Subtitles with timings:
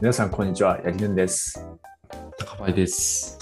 [0.00, 0.80] 皆さん、こんにちは。
[0.82, 1.64] やりぬんです。
[2.38, 3.38] 高林です。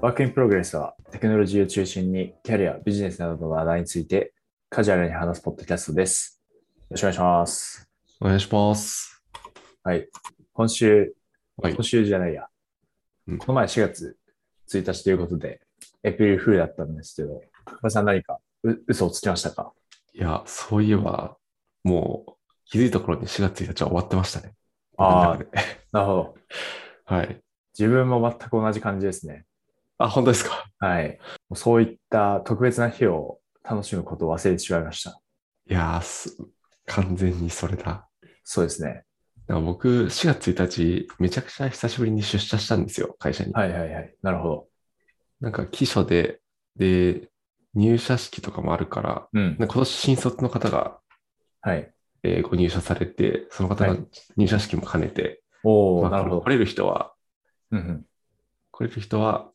[0.00, 4.32] ワークインプログレスは、テクノロジーを中心に、キャリア、ビジネスなどの話題について、
[4.68, 6.40] カジュアルに話すポッドキャストです。
[6.50, 7.88] よろしくお願いします。
[8.20, 9.22] お願いします。
[9.82, 10.08] はい。
[10.52, 11.14] 今週、
[11.56, 11.82] はい今。
[11.82, 12.46] 週じゃないや。
[13.26, 14.16] うんこの前4月
[14.70, 15.62] 1日ということで、
[16.02, 19.72] エプリルフールだったんですけど、高橋さん何かう嘘をつきましたか？
[20.12, 21.38] いや、そういえば、
[21.82, 22.32] もう
[22.66, 24.52] 気づいた頃に4月1日は終わってましたね。
[24.96, 25.38] ああ
[25.94, 26.34] なるほど。
[27.04, 27.40] はい。
[27.78, 29.44] 自分も全く同じ感じですね。
[29.96, 30.64] あ、本当ですか？
[30.80, 31.18] はい。
[31.54, 35.20] そういった特別な日を楽しむことを忘れてしまいました。
[35.70, 36.36] いやーす
[36.86, 38.08] 完全にそれだ。
[38.42, 39.04] そうですね。
[39.46, 43.52] 僕、4月1日、めちゃくちゃ久しぶりに出社したんですよ、会社に。
[43.52, 44.14] はいはいはい。
[44.22, 44.68] なるほど。
[45.40, 46.40] なんか、記書で、
[46.76, 47.28] で、
[47.74, 49.42] 入社式とかもあるから、うん。
[49.58, 50.98] なんか今年新卒の方が、
[51.60, 51.90] はい。
[52.24, 54.06] えーご入社されて、その方がはい
[54.36, 56.50] 入社式も兼ねて、おお、まあなるほど来。
[56.50, 57.12] れる人は、
[57.70, 58.06] うんうん。
[58.70, 59.50] 来れる人は、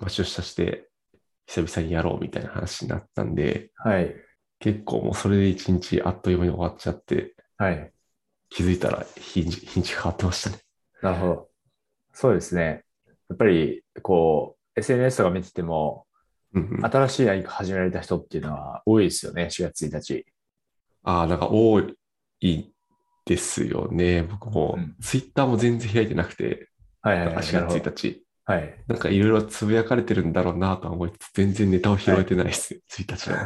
[0.00, 0.88] まあ、出社して
[1.46, 4.14] 久々にやろうみたいな話になったんで、はい。
[4.60, 7.92] 結構もうそれで一日あっという間に終わっちゃって、はい。
[8.50, 10.58] 気づいたら日にち日にち変わってましたね。
[11.02, 11.48] なるほど。
[12.12, 12.84] そうですね。
[13.28, 16.06] やっぱり、こう、SNS とか見てても、
[16.54, 20.26] うんうん、あ新しい何か始められた人っていうのは多いですよね、4月1日。
[21.02, 21.80] あー、なんか多
[22.40, 22.72] い
[23.28, 24.22] ですよね。
[24.22, 26.70] 僕もうん、ツイッターも全然開いてなくて、
[27.02, 27.36] はいはいはい。
[27.36, 28.24] 4月なるほど1日。
[28.46, 28.84] はい。
[28.88, 33.36] なんかいろいろつぶやかれてるんだろうなとは思いつつ、全然ネタを拾えてないですね、1日は。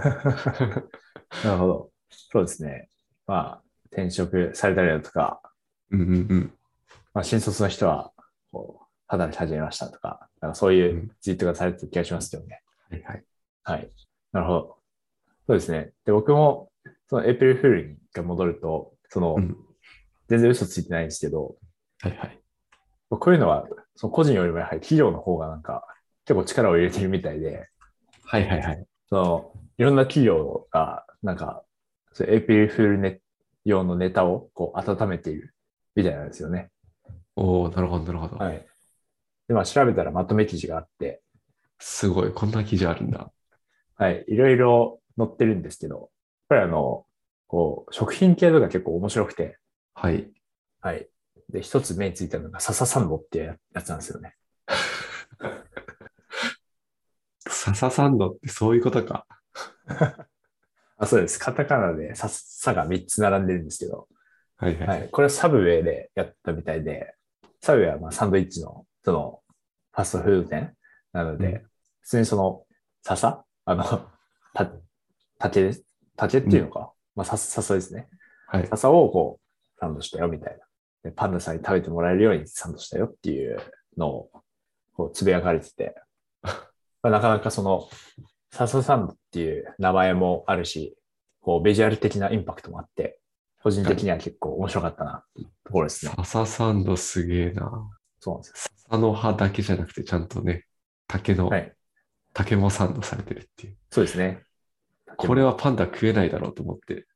[1.44, 1.91] なるほど。
[2.08, 2.88] そうですね。
[3.27, 5.42] まあ、転職されたりだとか、
[5.91, 6.55] うんうんうん。
[7.12, 8.12] まあ、新卒の人は、
[8.53, 12.62] こう、働き始めましたとか、なんかそういうツイートがされてる気がしますけどね。
[12.91, 13.25] はいはい。
[13.64, 13.91] はい。
[14.33, 14.77] なるほど。
[15.48, 15.92] そうですね。
[16.05, 16.70] で、僕も、
[17.08, 19.56] そのエイプリルフールに一回戻ると、その、うん
[20.32, 21.56] 全然嘘ついてないんですけど、
[22.00, 22.38] はいはい。
[23.10, 23.66] こういうのは、
[23.97, 25.87] その個人よりもやはり企業の方がなんか、
[26.25, 27.69] 結構力を入れてるみたいで、
[28.25, 28.87] はいはいはい。
[29.10, 31.62] その、いろんな企業が、なんか、
[32.15, 33.20] そうエイプリルフールネ
[33.66, 35.54] 用のネタをこう温めている
[35.94, 36.70] みたいなんですよね。
[37.37, 38.37] おおなるほどなるほど。
[38.43, 38.66] はい。
[39.49, 41.20] で、まあ調べたらまとめ記事があって、
[41.78, 43.31] すごい、こんな記事あるんだ。
[43.97, 46.09] はい、いろいろ載ってるんですけど、やっ
[46.49, 47.04] ぱりあの、
[47.49, 49.59] こう、食品系とか結構面白くて、
[49.94, 50.30] はい。
[50.80, 51.08] はい。
[51.50, 54.34] で、一つ目についたのが笹サンドってやつなんですよね。
[57.48, 59.26] 笹サンドってそういうことか。
[60.97, 61.38] あ、そうです。
[61.38, 64.08] カタカナで笹が3つ並んでるんですけど、
[64.56, 64.88] はいはい。
[65.00, 65.08] はい。
[65.10, 67.14] これはサブウェイでやったみたいで、
[67.60, 69.42] サブウェイはまあサンドイッチの、その、
[69.92, 70.76] ファストフード店
[71.12, 71.69] なので、うん
[72.02, 72.64] 普通にその、
[73.02, 73.44] 笹？
[73.64, 73.84] あの、
[74.54, 74.72] た、
[75.38, 75.84] 竹です。
[76.16, 78.08] 竹っていうのか、まあ、さ笹ですね。
[78.48, 78.66] はい。
[78.66, 79.41] 笹をこう、
[79.82, 80.59] サンドしたよみたいな。
[81.03, 83.59] でパンダさんに食べてもらえるようにサンドしたよっていう
[83.97, 84.31] のを、
[84.94, 85.97] こう、つぶやかれてて、
[86.43, 86.53] ま
[87.03, 87.88] あ、なかなかその、
[88.53, 90.97] 笹サンドっていう名前もあるし、
[91.41, 93.19] こう、ビジュアル的なインパクトもあって、
[93.60, 96.12] 個人的には結構面白かったなっていうところですね。
[96.16, 97.91] 笹サンドすげえな。
[98.20, 100.66] そうなんです笹の葉だけじゃなくて、ちゃんとね、
[101.09, 101.50] 竹の、よ。
[101.50, 101.62] はい。
[101.64, 101.76] そう
[102.34, 103.76] 竹もサンドされてるっていう。
[103.94, 104.44] ですね。
[105.16, 107.06] これはパンダ食えないだろうと思って。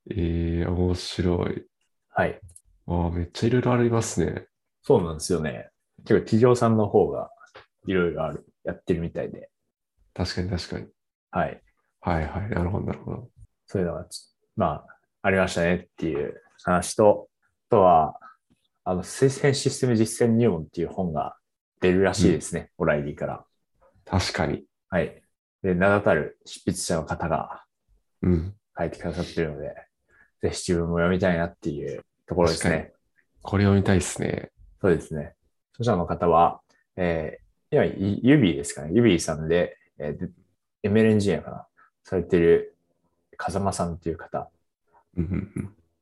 [0.10, 1.66] ええー、面白い。
[2.10, 2.40] はい。
[2.88, 4.48] ああ、めっちゃいろいろありますね。
[4.82, 5.70] そうなんですよね。
[6.06, 7.30] 結構企業さんの方が
[7.86, 9.50] いろいろある、やってるみたいで。
[10.14, 10.88] 確かに確かに。
[11.32, 11.62] はい。
[12.02, 12.50] はいはい。
[12.50, 13.30] なるほどなるほど。
[13.68, 14.86] そういうのがち、まあ、
[15.22, 17.30] ありましたねっていう話と、
[17.70, 18.20] あとは、
[18.84, 21.38] あの、推薦システム実践入門っていう本が
[21.82, 22.72] 出るらしいですね。
[22.78, 23.46] オライリーから。
[24.06, 24.64] 確かに。
[24.90, 25.22] はい。
[25.62, 27.64] で、名だたる執筆者の方が
[28.22, 28.56] うん。
[28.78, 29.76] 書いてくださってるので、
[30.42, 32.94] ぜひ自分も読みたいなっていうところです確ね。
[33.42, 34.52] これ読みたいですね。
[34.82, 35.34] そうですね。
[35.74, 36.62] 著者の方は、
[36.96, 38.92] えー、今、い Ubie ですかね。
[38.94, 40.30] Ubie さんで、えーで、
[40.84, 41.66] ML エンジニアかな。
[42.04, 42.76] されてる
[43.38, 44.50] 風間さんっていう方。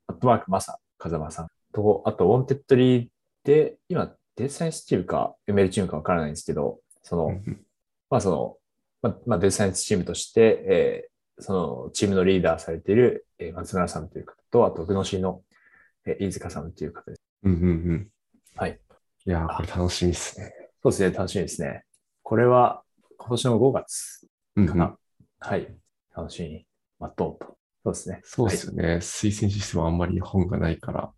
[0.07, 1.48] アットマークマサ、風間さん。
[1.74, 3.07] と、あと、ウォンテッドリー
[3.44, 7.31] で、今、データサイエンスチームか ML チームかわからないんですけど、その、
[8.10, 8.57] まあ、その、
[9.01, 11.54] まあ、まあ、データサイエンスチームとして、えーそ
[11.86, 15.42] の、チームのリーダーされている、えー松村さんという方と、あと、グノシーの、
[16.06, 17.22] えー飯塚さんという方です。
[17.44, 18.07] うんうんうん。
[18.56, 18.80] はい。
[19.25, 20.51] いやー、これ楽しみですね。
[20.81, 21.84] そうですね、楽しみですね。
[22.24, 22.84] これは、
[23.18, 24.98] 今年の5月うんうんかな。
[25.39, 25.68] はい。
[26.16, 26.66] 楽しみに
[27.00, 27.57] 待とうと。
[27.83, 28.22] そうですね。
[28.24, 28.83] そうですよね。
[28.98, 31.13] 推薦システムあんまり本がないからは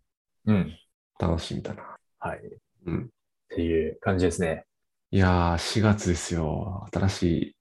[0.46, 0.50] い。
[0.50, 0.78] うん。
[1.18, 1.96] 楽しみだな。
[2.18, 2.38] はい。
[2.38, 2.42] っ
[2.86, 3.10] うん。
[3.48, 4.64] ていう感じですね。
[5.10, 6.86] いやー、4月ですよ。
[6.92, 7.56] 新しい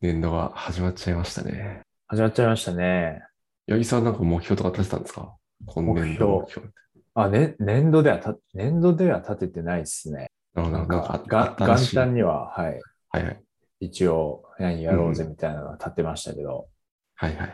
[0.00, 1.82] 年度が始まっちゃいましたね。
[2.12, 3.22] 始まっちゃいましたね。
[3.66, 5.34] 八木さんなんか目標とか立てたんですか？
[5.64, 6.68] 今年度の目標。
[7.14, 10.26] あ、ね、年度ではた、年度では立ててないですね。
[10.52, 12.82] ななんか、がが元旦には、はい。
[13.08, 13.42] はいはい。
[13.80, 16.68] 一応、何やろうぜみたいなのは立ってましたけど、
[17.14, 17.46] はいはいは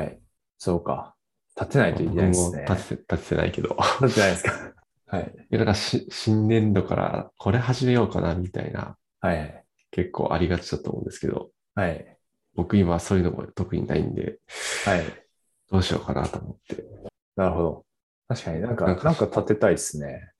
[0.00, 0.02] い。
[0.02, 0.20] はい。
[0.58, 1.14] そうか。
[1.56, 2.66] 立てないといけないですね。
[2.68, 3.76] 立てて、立ててないけど。
[4.00, 4.74] 立ってないですか？
[5.06, 5.32] はい。
[5.36, 9.64] いや、なんかし新年度からこれ始めようかなみたいな、はい。
[9.92, 12.16] 結構ありがちだと思うんですけど、はい。
[12.54, 14.38] 僕今そういうのも特にないんで、
[14.84, 15.04] はい。
[15.70, 16.84] どうしようかなと思って、
[17.36, 17.86] なるほど。
[18.28, 20.32] 確かになんか、ななんんかか立てたいですね。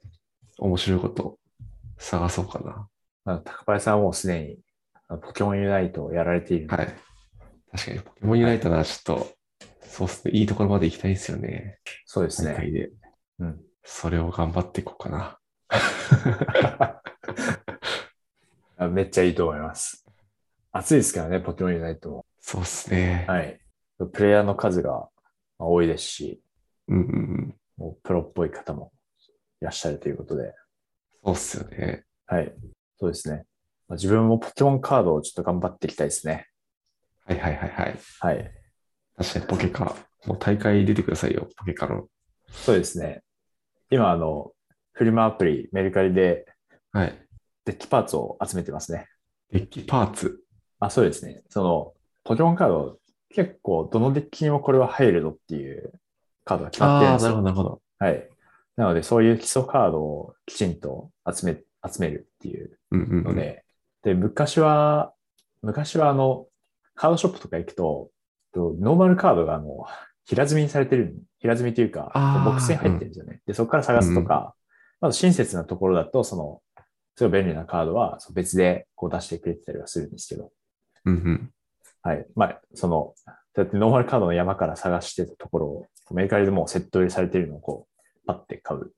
[0.58, 1.38] 面白いこと
[1.98, 2.88] 探そうかな。
[3.24, 4.58] あの高林さんはもうすでに
[5.22, 6.68] ポケモンユナイトをやられている。
[6.68, 6.94] はい。
[7.72, 9.32] 確かにポケモンユナイトならちょっと、
[9.82, 11.78] そうですね、いいところまで行きたいんですよね。
[12.06, 12.54] そうですね。
[12.70, 12.90] で。
[13.40, 13.60] うん。
[13.84, 15.38] それを頑張っていこうかな。
[18.76, 20.06] あめっちゃいいと思います。
[20.72, 22.26] 暑いですからね、ポケモンユナイトも。
[22.40, 23.24] そうですね。
[23.28, 23.60] はい。
[24.12, 25.08] プレイヤーの数が
[25.58, 26.42] まあ多いですし、
[26.88, 27.54] うんうんうん。
[27.76, 28.92] もうプロっぽい方も
[29.60, 30.54] いらっしゃるということで。
[31.24, 32.04] そうっすよね。
[32.26, 32.52] はい。
[32.98, 33.44] そうですね。
[33.88, 36.46] まあ自分もポケモンカードをちょっと頑張っていきたいですね。
[37.26, 37.98] はいはいはいはい。
[38.20, 38.52] はい。
[39.16, 39.96] 確かにポケカ。
[40.26, 42.06] もう大会出てくださいよ、ポケカの。
[42.50, 43.22] そうですね。
[43.90, 44.52] 今、あの、
[44.92, 46.46] フリマアプリ、メルカリで
[46.92, 47.26] はい。
[47.64, 49.06] デッキパーツを集めてますね。
[49.52, 50.42] デッキパーツ。
[50.80, 51.42] あ、そうですね。
[51.48, 51.92] その、
[52.24, 52.98] ポケモンカード、
[53.28, 55.92] 結構どのデッキにもこれは入るぞっていう
[56.44, 57.28] カードが決まってるんですよ。
[57.28, 57.82] なるほど、なるほど。
[57.98, 58.28] はい。
[58.76, 63.24] なので、そういう基礎カードをきちんと集め、集めるっていううんうんうん。
[63.24, 63.64] ので、
[64.02, 65.12] で、昔は、
[65.62, 66.46] 昔はあの、
[66.94, 68.10] カードショップとか行くと、
[68.52, 69.84] とノーマルカードがあの、
[70.24, 72.10] 平積みにされてる、平積みというか
[72.44, 73.40] ボックスに入ってるんですよね。
[73.46, 74.54] で、そこから探すとか、
[75.00, 76.62] まず親切なところだと、その、
[77.16, 80.52] すごい便利なカードは別でこう出してくれてたりはするんですけど、
[81.04, 81.50] うんうん。
[82.02, 82.26] はい。
[82.34, 83.14] まあ、その、
[83.54, 88.92] そうやってノーマルカードの山から探してたところを、メルカリでもうセット売りされてるのをこう、パッて買う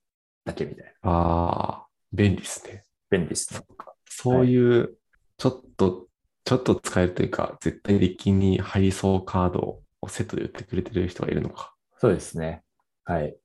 [0.44, 1.10] だけみたいな。
[1.10, 2.84] ああ、便利ですね。
[3.10, 3.60] 便利ですね。
[4.08, 4.94] そういう、
[5.36, 6.06] ちょっと、
[6.44, 11.74] ちょっと使えるというか、絶対デッキに入りそうカードをセットで売ってくれてる人がいるのか。
[11.98, 12.62] そうですね。
[13.04, 13.36] はい。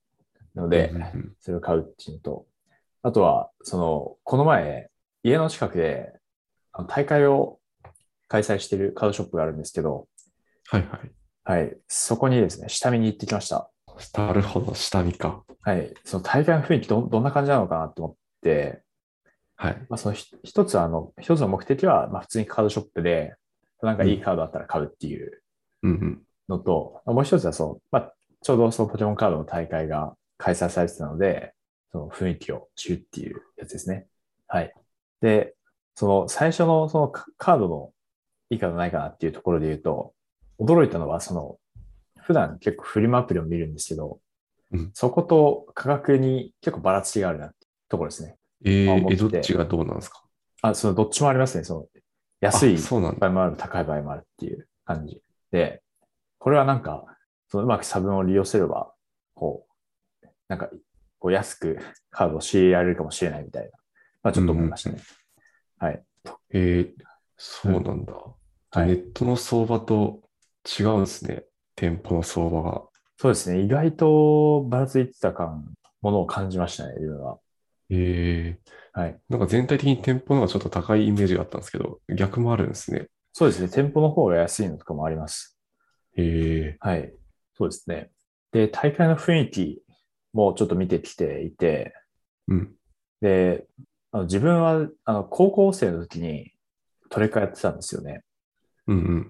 [0.55, 2.45] ので、うんうんそれを買うっていうのと、
[3.03, 4.89] あとは、その、この前、
[5.23, 6.13] 家の近くで、
[6.87, 7.56] 大会を
[8.27, 10.07] 開催しているカードショップがあるんですけど、
[10.69, 11.11] はいはい。
[11.43, 11.77] はい。
[11.87, 13.69] そこにですね、下見に行ってきました。
[14.13, 15.43] なるほど、下見か。
[15.61, 15.93] はい。
[16.03, 18.83] その大会の雰囲気ど、どんな感じなのかなと思って、
[19.55, 19.85] はい。
[19.89, 23.35] まあ、そのひ一つは、あの、一つの目的は、まあ、普通にカードショップで、
[23.81, 25.41] なんかいいカードあったら買うっていう
[25.83, 26.21] うんうん。
[26.49, 31.53] のと、もう一つはそう、まあ、ちょうどそのポケモンカードの大会が開催されてたので、
[31.91, 34.07] その雰囲気を知るっていうやつですね。
[34.47, 34.73] はい。
[35.21, 35.55] で、
[35.95, 37.91] その最初のそのカカードの
[38.49, 40.13] いいカードないかなっていうところで言うと、
[40.59, 41.57] 驚いたのは、その、
[42.19, 44.19] 普段結構フリマアプリを見るんですけど、
[44.71, 47.55] うんそこと価格に結構ばらつきがあるなって
[47.87, 48.35] ところですね。
[48.65, 50.23] えー、え、どっちがどうなんですか？
[50.61, 51.63] あ、そのどっちもありますね。
[51.63, 51.85] その
[52.41, 52.77] 安い。
[52.77, 52.97] 場
[53.27, 55.21] 合もある、高い場合もあるっていう感じ
[55.51, 55.81] で、
[56.37, 57.05] これはなんか、
[57.47, 58.93] そのうまく差分を利用すれば、
[59.35, 59.65] こ
[60.21, 60.69] う、なんか、
[61.19, 61.79] こう安く
[62.11, 63.69] カードを仕入れられるかもしれないみたいな、
[64.23, 64.99] まあちょっと思いましたね。
[65.77, 66.03] はい。
[66.49, 67.03] えー、
[67.37, 68.13] そうなんだ。
[68.71, 70.21] はいネットの相場と
[70.79, 71.45] 違うんですね。
[71.75, 72.83] 店舗の相場が。
[73.17, 73.61] そうですね。
[73.61, 77.39] 意外とばらついてた感、ものを感じましたね、自分は。
[77.89, 79.19] えー、はい。
[79.29, 83.07] なんか全体的に店舗の方がちょっと高いイメージがあったんですけど、逆もあるんですね。
[83.33, 83.69] そうですね。
[83.69, 85.57] 店舗の方が安いのとかもあります。
[86.17, 87.13] えはい。
[87.53, 88.11] そうですね。
[88.51, 89.81] で、大会の雰囲気
[90.33, 92.75] もちょっと見てきていて、ー、うん。
[93.21, 93.65] で、
[94.11, 96.51] あの自分はあの高校生の時に
[97.09, 98.23] トレカやってたんですよね。
[98.87, 99.29] うんうん。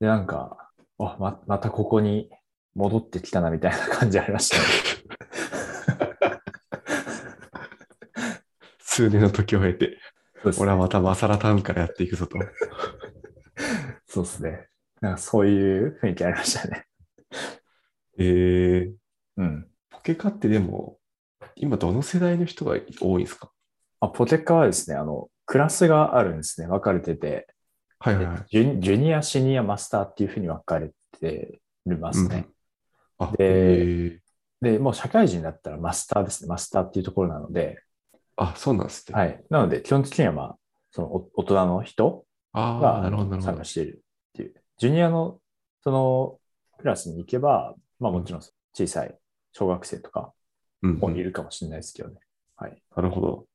[0.00, 2.30] で、なんか、あ、ま、またここに
[2.74, 4.64] 戻ってきたなみたいな感じありましたね。
[8.80, 9.96] 数年の時を経て、ね
[10.58, 12.38] 俺はまたマサラタウンからやっていくぞと。
[14.06, 14.68] そうですね。
[15.00, 16.84] なんかそういう雰囲気ありましたね。
[18.18, 18.94] えー、
[19.36, 19.68] うん。
[19.90, 20.98] ポケカってでも、
[21.56, 23.50] 今どの世代の人が多いんですか？
[24.00, 26.68] あ、ポテカはですね、あの、クラスがあるんですね。
[26.68, 27.48] 分かれてて、
[28.00, 28.44] はいはいはい。
[28.48, 30.90] ジュニア、シニア、マスターっていうふうに分かれ
[31.20, 32.48] てますね。
[33.18, 36.48] あ、でえー、で、もう社会人だったらマスターですね。
[36.48, 37.82] マスターっていうところなので、
[38.36, 39.18] あ、そうなんですね。
[39.18, 39.44] はい。
[39.50, 40.58] なので、基本的にはまあ、
[40.90, 42.24] そのお大人の人
[42.54, 43.64] がなるほどなるほど参加。
[43.64, 44.54] しているっていう。
[44.78, 45.40] ジュニアの
[45.82, 46.38] その
[46.78, 49.18] クラスに行けば、まあもちろん小さい
[49.52, 50.32] 小学生とか
[50.82, 52.20] うんうんもいるかもしれないですけどね。
[52.56, 52.82] はい。
[52.96, 53.46] なるほど。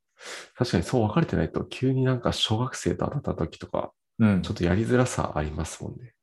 [0.55, 6.13] 確かにそう分かれてないと、急になんか小学生と当たった時とか、うんちょっとやりづらさありますもんね。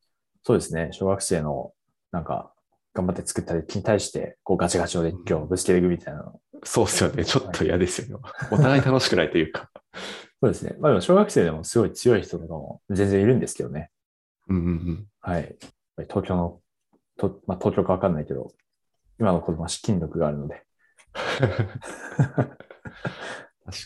[0.42, 0.88] そうですね。
[0.92, 1.72] 小学生の
[2.12, 2.52] なんか
[2.94, 7.24] 頑張って作ったデッキに対して、こうガチガチのデッキをぶつけていくみたいなのそうですよね。
[7.24, 8.24] ちょっと嫌ですよね。
[8.50, 9.70] お互い楽しくないというか。
[10.42, 10.74] そうですね。
[10.80, 13.90] まあでも小学生でもすごい強い人とかも全然いるんですけどね。
[14.48, 15.06] うんうんうん。
[15.20, 15.56] はい。
[16.08, 16.60] 東京の、
[17.16, 18.52] とまあ東京かわかんないけど、
[19.18, 20.64] 今の子供は資金力があるので。
[21.14, 22.56] 確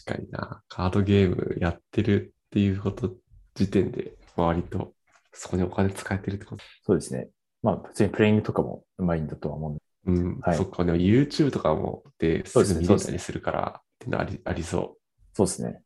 [0.06, 0.62] かにな。
[0.68, 3.14] カードゲームやってるっていうこと
[3.54, 4.92] 時点で、割と
[5.32, 6.64] そこにお金使えてるってこと？
[6.82, 7.28] そうですね。
[7.62, 9.80] まあ普通にプレイングとかもうまいんだとは思うんで。
[10.06, 14.98] うん、はいそっか、でも YouTube とかもですそうですねぐ見れたりするから、っていうのありありそ
[15.32, 15.82] そうですね。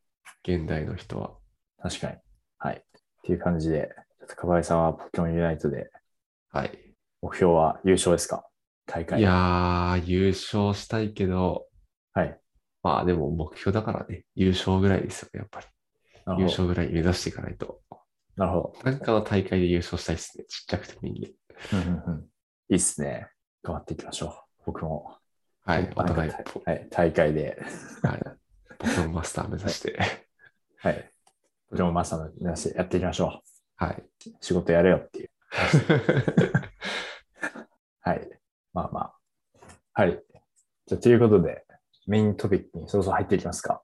[0.46, 0.52] う。
[0.52, 1.34] 現代の人は。
[1.80, 2.16] 確かに。
[2.58, 2.76] はい。
[2.76, 2.80] っ
[3.22, 5.90] ていう感じで、ちょっとかばいさんはポケモンユナイトで、
[6.50, 6.76] はい。
[7.22, 8.44] 目標は優勝ですか？
[8.87, 9.20] 大会。
[9.20, 11.66] いやー、優勝したいけど、
[12.12, 12.40] はい。
[12.82, 15.66] まあでも目標だからね、優勝ぐらいですよね、やっぱり。
[16.37, 16.44] 優。
[16.44, 17.80] 勝ぐらい目指していかないと。
[18.37, 18.90] なるほど。
[18.90, 20.44] なんかの大会で優勝したいですね。
[20.44, 21.32] ちっちゃくてもいいんで。
[21.73, 22.26] うんうんうん。
[22.70, 23.28] いいっすね。
[23.62, 24.32] 頑張っていきましょう。
[24.66, 25.16] 僕も。
[25.64, 26.88] はい、お互い、はい。
[26.90, 27.61] 大会で。
[28.02, 28.23] はい、
[28.78, 29.99] ポケモンマスター目指して。
[30.78, 31.12] はい。
[31.70, 33.42] ポケモンマスターの皆さんやっていきましょ
[33.76, 34.00] はい。
[34.00, 34.30] う。
[34.40, 35.30] 仕事やれよっていう。
[38.00, 38.28] はい。
[38.73, 39.14] まあまあ。
[39.92, 40.23] はい。
[40.87, 41.64] じゃあ、ということで、
[42.06, 43.82] メイントピックにそろそろ入っていきますか。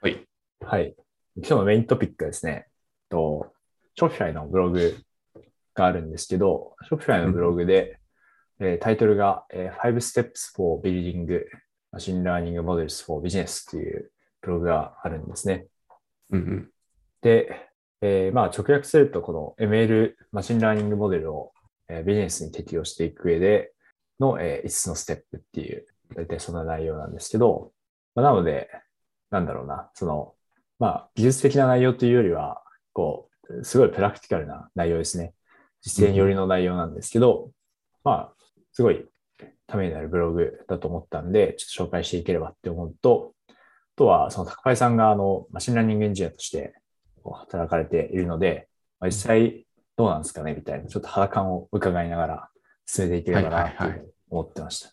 [0.00, 0.26] はい。
[0.60, 0.94] はい。
[1.40, 2.66] 今日のメイントピックはですね、
[3.08, 3.52] と、
[3.98, 4.96] Shopify のブログ
[5.74, 7.98] があるんですけど、Shopify のブログで、
[8.58, 11.26] えータイトルが、えー Five Steps for Building
[11.94, 14.10] Machine Learning Models for Business という
[14.42, 15.66] ブログがあるんですね。
[16.30, 16.70] うんうん。
[17.22, 17.68] で、
[18.02, 21.52] えーまあ直訳すると、この ML machine learning model を、
[21.88, 23.72] えービジネスに適用していく上で
[24.20, 27.72] の、え5つのステップっていう、大体そんな内容なんですけど、
[28.14, 28.68] まあ、なので、
[29.30, 30.34] なんだろうな、その、
[30.80, 35.34] まあ技術的な内容というよりは、こう、すごいプラクティカルな内容ですね。
[35.82, 37.50] 実践寄りの内容なんですけど、
[38.02, 38.32] まあ、
[38.72, 39.04] すごい
[39.66, 43.52] ためになるブログだと思ったんで、ちょっと紹介していければって思うと、あ
[43.96, 46.74] とは、その高井さんがあの、 machine learning エンジニアとして
[47.24, 48.68] 働かれているので、
[48.98, 52.48] まあ、実際どうなんですかねみたいな、ちょっと肌感を伺いながら
[52.86, 54.90] 進めていければなはいはいはいと思ってました。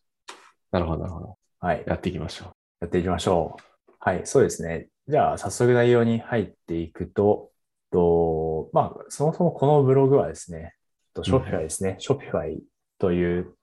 [0.72, 1.38] なるほど、なるほど。
[1.60, 1.84] はい。
[1.88, 3.94] やっていきましょやっていきましょう。
[4.00, 4.89] はい、そうですね。
[5.07, 7.51] じゃあ、早速内容に入っていくと、
[7.91, 10.73] とまあ、そもそもこのブログはですね、
[11.13, 12.59] と Shopify ですね、Shopify
[12.99, 13.53] という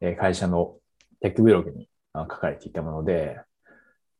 [0.00, 0.76] えー会社の
[1.20, 3.40] テックブログにあ書かれていたもので、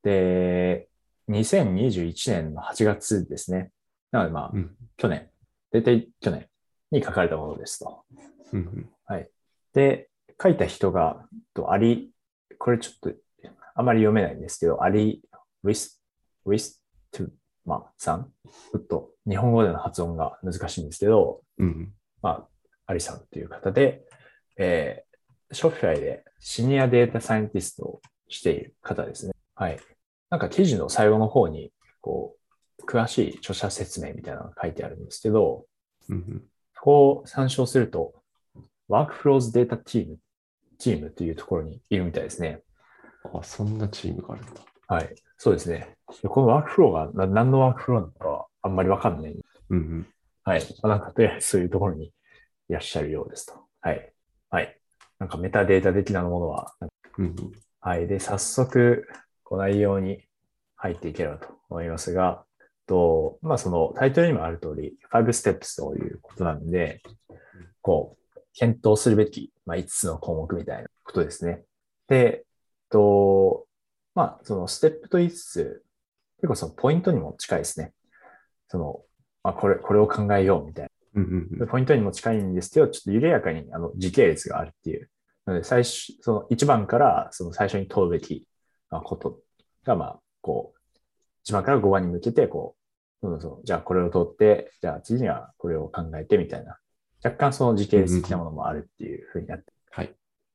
[0.02, 0.88] で、
[1.28, 3.70] 2021年の8月ですね。
[4.10, 4.56] なので、まあう。
[4.56, 4.76] う、ん。
[4.96, 5.28] 去年、
[5.72, 6.49] 大体去年
[6.90, 8.04] に書かれたものですと。
[8.52, 8.90] うんうん。
[9.72, 10.08] で、
[10.42, 12.10] 書いた人が、とアリ、
[12.58, 13.12] これちょっと
[13.75, 15.22] あまり読めないんですけど、アリ・
[15.62, 16.00] ウィス、
[16.44, 17.28] ウィストゥ
[17.64, 18.32] マさん。
[18.73, 21.92] ちょっと日本語での発音が難しいんですけど、うんうん。
[22.23, 22.49] まあ、
[22.87, 24.04] アリさんっていう方で、
[24.59, 29.32] えー、ショフィアイでシニアデータサイエンティストをしている方ですね。
[29.54, 29.78] はい。
[30.30, 32.37] なんか記事の最後の方に、こ
[32.78, 35.66] う、詳しい著者説明みたいなのが書いてあるんですけど、
[36.09, 36.42] うんうん。
[36.75, 38.14] そこを参照すると、
[38.88, 40.16] Workflows Data Team、
[40.78, 42.62] チームというところにいるみたいですね。
[43.35, 44.62] あ、そんなチームがあるんだ。
[44.88, 45.14] はい。
[45.37, 45.97] そうですね。
[46.23, 49.33] でこのワークフローがな何のワークフローなのかはあんまりわかんない。
[49.33, 50.07] うんうん。
[50.45, 50.62] はい。
[50.83, 52.12] まあ、なんかとりあえずそういうところに
[52.69, 53.55] いらっしゃるようですと。
[53.81, 54.12] はい。
[54.50, 54.79] はい。
[55.19, 56.75] なんかメタデータ的なものは、
[57.19, 57.35] うんうん。
[57.81, 58.07] はい。
[58.07, 59.09] で、早速、
[59.45, 60.23] この内容に
[60.76, 62.45] 入っていければと思いますが、
[62.87, 67.02] と、まあそのタイトルにもある通り、5 steps ということなんで、
[67.83, 71.64] こう、検討するべき、まあ、5つの項目みたいなことですね。
[72.09, 72.45] で、
[72.88, 73.67] と、
[74.14, 75.83] まあそのステップと言いつつ、
[76.40, 77.92] 結構そのポイントにも近いですね。
[78.68, 79.00] その、
[79.42, 80.90] まあこれ、これを考えようみたいな。
[81.23, 81.68] うんうんうん。
[81.68, 85.11] ポイントにも近いんですけど、ちょっと緩やかにあの時系列があるっていう。
[85.44, 88.47] なので、最初、その1番からその最初に問うべき
[88.90, 89.40] まあこと
[89.85, 92.76] が、まあ、こう、1番から5番に向けて、こ
[93.23, 96.78] う、そうそうじゃあこれを通って、じゃあ次にはこれを考えてみたいな。
[97.23, 99.73] 若干その時系列的なものもあるっていうふうになって。
[99.90, 100.14] はい。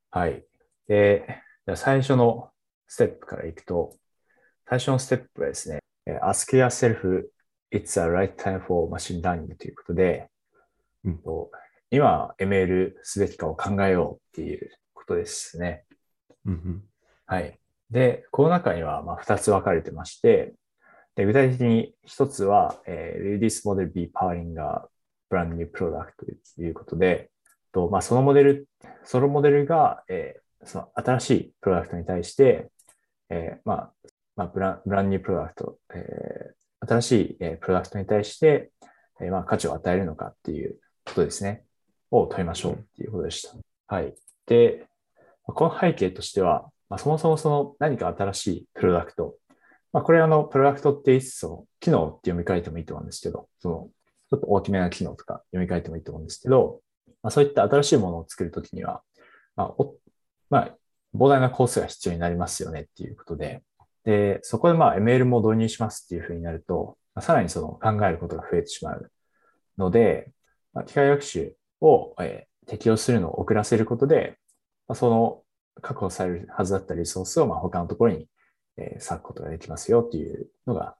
[0.09, 0.45] はい。
[0.87, 1.25] で、
[1.65, 2.49] じゃあ最初の
[2.87, 3.95] ステップからいくと、
[4.67, 7.23] 最初のステップはですね、えー ask yourself
[7.71, 10.27] it's a right time for machine learning ということで、
[11.03, 11.51] うんと
[11.91, 15.85] 今 ML すべきかを考えようっていうことですね。
[16.45, 16.83] うんうん。
[17.25, 17.59] はい。
[17.91, 20.53] で、この中にはまあ2つ分かれてまして、
[21.15, 24.87] で具体的に1つは、えー Will this model be powering a
[25.29, 26.13] brand new product
[26.55, 27.29] ということで、
[27.71, 28.67] とまあ、そのモデル、
[29.03, 32.71] そのモデルが、えーその新しいプロダクトに対して、
[33.29, 33.93] えーまあ、
[34.35, 36.55] まあ、ブラン、ブランニュープロダクト、えー
[36.87, 38.69] 新しい、えープロダクトに対して、
[39.19, 40.75] えーまあ、価値を与えるのかっていう
[41.05, 41.63] ことですね。
[42.11, 43.55] を問いましょうっていうことでした。
[43.87, 44.13] はい。
[44.45, 44.85] で、
[45.43, 49.35] この背景としては、まあ、そもそもその何か新しいプロダクト、
[49.93, 53.89] まあ、これあの、プロダクトっていつ、その機能って読み替えてもいいと思うんですけど、その、
[54.29, 56.81] ちょっと大きめな機能とか読み替えてもいいと思うんですけど、
[57.23, 59.01] まあ、そういった新しいものを作るときには、
[59.55, 59.95] まあ、お
[60.49, 60.75] まあ、
[61.15, 63.63] 膨大なコースが必要になりますよねっていうことで、
[64.05, 69.11] で、そこでまあ ML も導入しますっていうふうになると、まあ、さらにその考えることが増えてしまう
[69.77, 70.31] ので、
[70.73, 74.37] まあ、機械学習を、えー、適用するのを遅らせることで、
[74.87, 75.41] まあ、その
[75.81, 78.27] 確保されるはずだったリソースをまあ他のところに、
[78.77, 80.95] えー、割くことができますよっていうのが、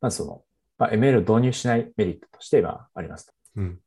[0.00, 0.42] まずその、
[0.78, 3.32] まあ、ML を導入しないメリットとしてまありますと。
[3.56, 3.78] うん。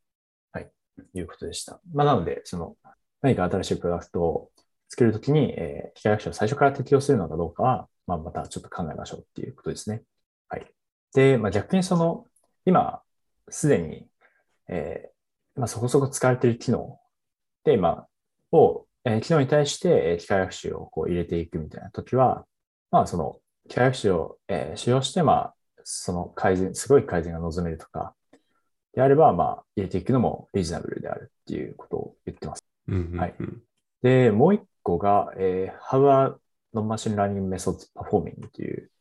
[0.52, 0.70] はい。
[1.14, 1.80] いうことでした。
[1.94, 2.76] まあ、なので、その、
[3.22, 4.52] 何か新しいプロダクトを
[4.90, 10.02] 作るときに、えー、機械学習を最初から適用するのかどうかは、まあ、またちょっと考えましょうっていうことですね。
[10.48, 10.66] はい。
[11.14, 12.26] で、まあ、逆にその、
[12.66, 13.04] 今、
[13.50, 14.08] すでに、
[14.68, 17.00] えー、まあ、そこそこ使われている機能
[17.64, 18.08] で、まあ、
[18.52, 22.48] を、えー、機能に対して、えー、機械学習をこう入れていくみたいなときは、
[22.90, 23.38] まあ、その、
[23.68, 28.16] 機械学習を、えー、使用して、まあ、その改善、すごい改善が望めるとか、
[28.94, 32.64] であれば、まあ、入れていくのもリーズナブルであるっていうことを言ってます。
[32.88, 33.36] うんうんうん、はい。
[34.02, 36.36] で、もう一個が、えー、How are
[36.74, 38.92] non-machine learning methods performing という、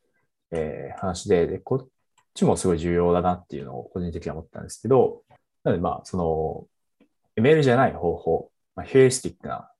[0.53, 1.89] えー、話でで、こっ
[2.35, 5.23] ちもすごい重要だなっていうのを個人的には思ったんですけど、
[5.65, 6.67] なので、まあ、その、
[7.37, 9.71] ML じゃない方法、まあ、ヒューリスティックな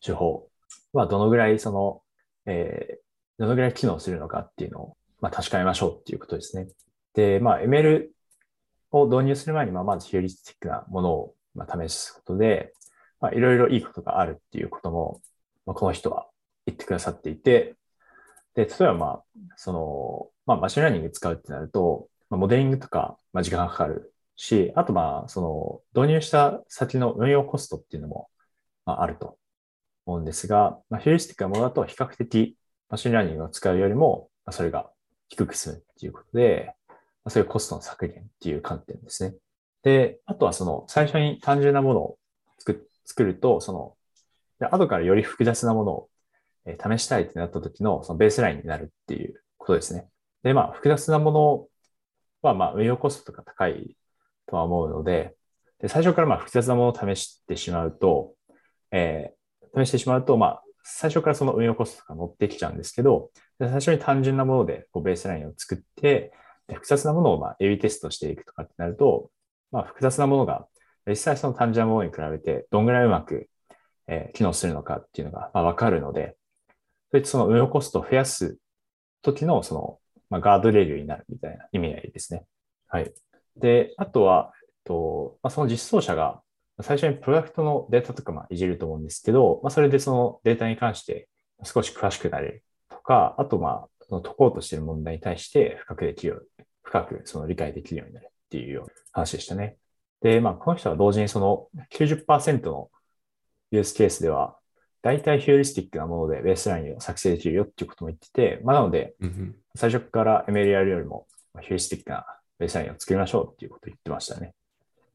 [0.00, 0.48] 手法
[0.92, 2.02] はどのぐらいその、
[2.46, 6.68] えー、どのぐらい機能するのかっていうのを、まあ、確かめましょうっていうことですね。
[7.14, 8.08] で、まあ、ML
[8.90, 12.72] を導入する前に、まあ、まずヒューリスティックなものを、まあ、試すことで、
[13.20, 15.20] まあ、いろいろいいことがあるっていうことも、
[15.66, 16.27] まあ、この人は
[16.68, 17.76] 言ってくださっていて、
[18.54, 19.22] で、例えばまあ、
[19.56, 25.40] その、まあ、 machine learning 使うってなると、まあ、モデリングとか、まあ、時間がかかるし、あとまあ、そ
[25.94, 28.28] の、導入した先の運用コストっていうのも、
[28.84, 29.38] まあ、あると
[30.06, 32.56] 思うんですが、まあ、ヒューリスティックなものだと比較的
[32.90, 34.90] machine learning を使うよりも、まあ、それが
[35.28, 36.94] 低く済むっていうことで、ま
[37.26, 39.34] あ、そういうコストの削減っていう観点ですね。
[39.82, 42.18] で、あとはその、最初に単純なものを
[42.58, 43.94] 作作ると、その、
[44.58, 46.08] で後からより複雑なものを
[46.66, 50.08] 試したいってなった時のそのベースラインになるっていうことですね。
[50.42, 51.66] で、まあ、複雑なもの
[52.42, 53.96] は、まあ、運用コストとか高い
[54.46, 55.34] とは思うので、
[55.80, 58.34] で最初からまあ複雑なものを試してしまうと、
[58.90, 66.32] えー、試してしまうと、まあ、最初からその運用コストとか乗ってきちゃうんですけど、最初に単純なものでこうベースラインを作って、
[66.72, 69.30] 複雑なものをまあ AB テストしていくとかってなると、
[69.70, 70.66] まあ、複雑なものが
[71.06, 73.48] 実際その単純なものに比べてどんぐらいうまく、
[74.06, 76.36] え、機能するのかっていうのがまあわかるので、
[77.10, 78.58] それってその運用コストを増やす
[79.22, 79.98] 時のその、
[80.30, 82.44] まあ、ガードレールになるみたいな意味合いですね。
[82.88, 83.12] はい。
[83.56, 86.40] で、あとは、えっとまあ、その実装者が
[86.80, 91.28] 最初にプロダクトのデータとかまあいじると思うんですけど、まあ、それでそのデータに関して
[91.64, 96.50] 少し詳しくなれるとか、あとまあ、その解こうとしている問題に対して深くできる
[96.82, 99.76] 深くその理解できるようになるっていうような話でしたね。
[100.22, 102.90] で、まあ、この人は同時にその90%の
[103.70, 104.56] ユースケースでは、
[105.02, 109.14] 大体ヒューリスティックなものでベースラインを作成できるよっていうことも言ってて、まあ、なので、
[109.76, 111.26] 最初から ML やるよりも
[111.60, 112.26] ヒューリスティックな
[112.58, 114.54] ベースラインを作りましょうっていうことを言ってましたね。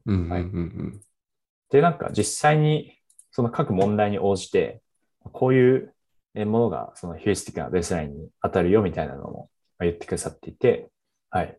[0.06, 0.46] はい、
[1.70, 2.98] で、なんか実際に
[3.30, 4.80] その各問題に応じて、
[5.32, 5.94] こういう
[6.34, 10.88] ものがそのヒューリスティックなベースラインに当たるよみたいなのも言ってくださっていて、
[11.30, 11.58] はい。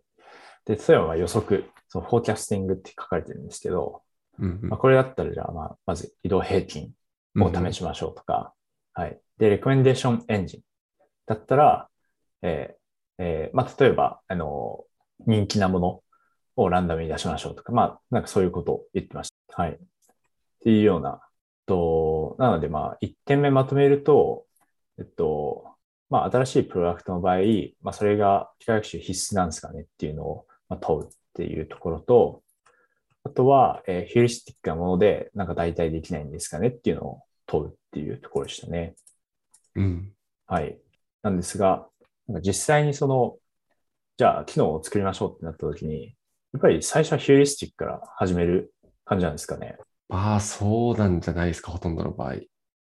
[0.66, 4.02] で、例えば予測、そのフォーキャスティングって書かれてるんですけど、
[4.40, 6.92] うんうん、まあ、これだったらじゃあ、まあ、まず移動平均
[7.38, 8.54] を試しましょうとか、
[8.95, 9.19] うん、はい。
[9.38, 10.62] で、レコメンデーションエンジン
[11.26, 11.89] だったら、
[12.41, 14.84] えーえー、まあ、例えば、あの、
[15.26, 16.04] 人気なもの
[16.56, 19.62] をランダムに出しましょうとか、まあ、なんかそういうことを言ってました。
[19.62, 19.71] はい。
[19.74, 19.78] っ
[20.63, 21.21] ていうような、
[21.65, 24.45] と、なので、まあ、1点目まとめると、
[25.00, 25.76] えっと、
[26.10, 27.38] まあ、新しいプロダクトの場合、
[27.82, 32.43] まあ、それが機械学習必須なんですかねっていうのを、ま、問うっていうところと、
[33.26, 38.96] あとは、えー、ヒューリスティックなもので、なんか代替できないんですかねっていうのを問うっていうところでしたね。
[39.76, 40.14] うん。
[40.46, 40.78] はい。
[41.24, 41.88] なんですが、
[42.28, 43.38] なんか実際にその、
[44.18, 46.16] じゃあ機能を作りましょうってなった時に、
[46.54, 48.74] やっぱり最初はヒューリスティックから始める
[49.06, 49.78] 感じなんですかね。
[50.08, 52.36] まあ、そうなんじゃないですか、ほとんどの場合。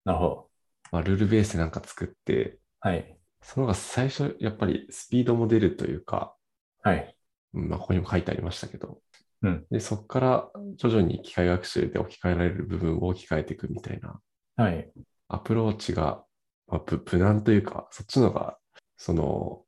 [0.07, 0.50] なるほど。
[0.90, 3.16] まあ、ルールベースでなんか作って、はい。
[3.42, 6.35] そのが最初、やっぱりスピードも出るというか、
[6.83, 7.14] はい。
[7.53, 9.03] まあ、ここにも書いてありましたけど、
[9.42, 14.20] うん、でそこから徐々に機械学習で置き換えられる部分を置き換えていくみたいな、
[14.57, 14.90] はい、
[15.29, 16.24] アプローチが、
[16.66, 18.59] まあ、無難というか、そっちのが、
[18.96, 19.62] その、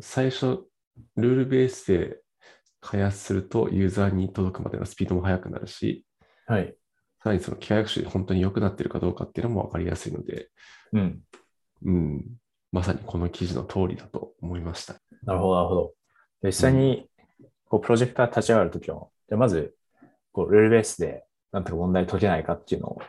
[0.00, 0.64] 最初、
[1.16, 2.18] ルールベースで
[2.80, 6.04] 開発するとユーザーに届くまでのスピードも速くなるし、
[6.46, 6.74] はい、
[7.22, 10.48] さらにその機械学習で本当に良くなってるかどうかっていうのも分かりやすいので、
[10.92, 11.20] うん。
[11.84, 12.24] うん。
[12.72, 14.94] まさにこの記事の通りだと思いました。
[15.24, 15.92] なるほど、なるほど。
[16.42, 17.06] 実際に、
[17.66, 19.74] こう、プロジェクター立ち上がるときは、じゃあまず、
[20.32, 23.00] こう、ルールベースで、なんとか問題解けないかっていうのを、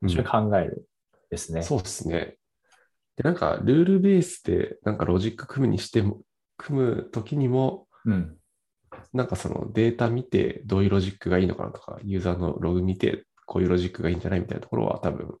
[0.00, 0.88] うん一緒に考える
[1.28, 1.60] ですね。
[1.60, 2.36] そうですね。
[3.16, 6.22] で、なんか、ルールベースで、なんかロジック組むにしても、
[6.56, 8.38] 組むときにも、うん。
[9.12, 15.36] なんかそのデータ見てどういうロジックがいいのかなとか、ユーザーのログ見てこういうロジックがいいんじゃないみたいなところは多分、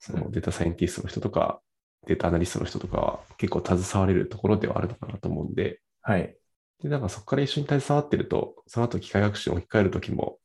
[0.00, 1.60] そのデータサイエンティストの人とか、
[2.06, 6.36] データアナリストの人とかは結構携われるところではあるのかなと思うんで、はい。
[6.84, 10.38] で、なんかそこから一緒に携わってると、その後機械学習に置き換えるときも、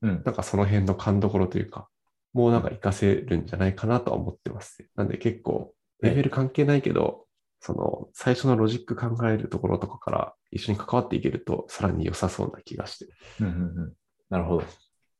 [0.00, 0.22] うん。
[0.24, 1.88] なんかその辺の勘どころというか、
[2.32, 4.88] もうなんか活かせるんじゃないかなとは思ってますね。
[4.94, 5.70] なんで結構、はい
[6.02, 7.26] レベル関係ないけど、
[7.60, 13.06] その最初のロジック考えるところとかから一緒に関わっていけると、さらに良さそうな気がして。
[13.38, 13.92] うんうんうん。
[14.28, 14.64] なるほど。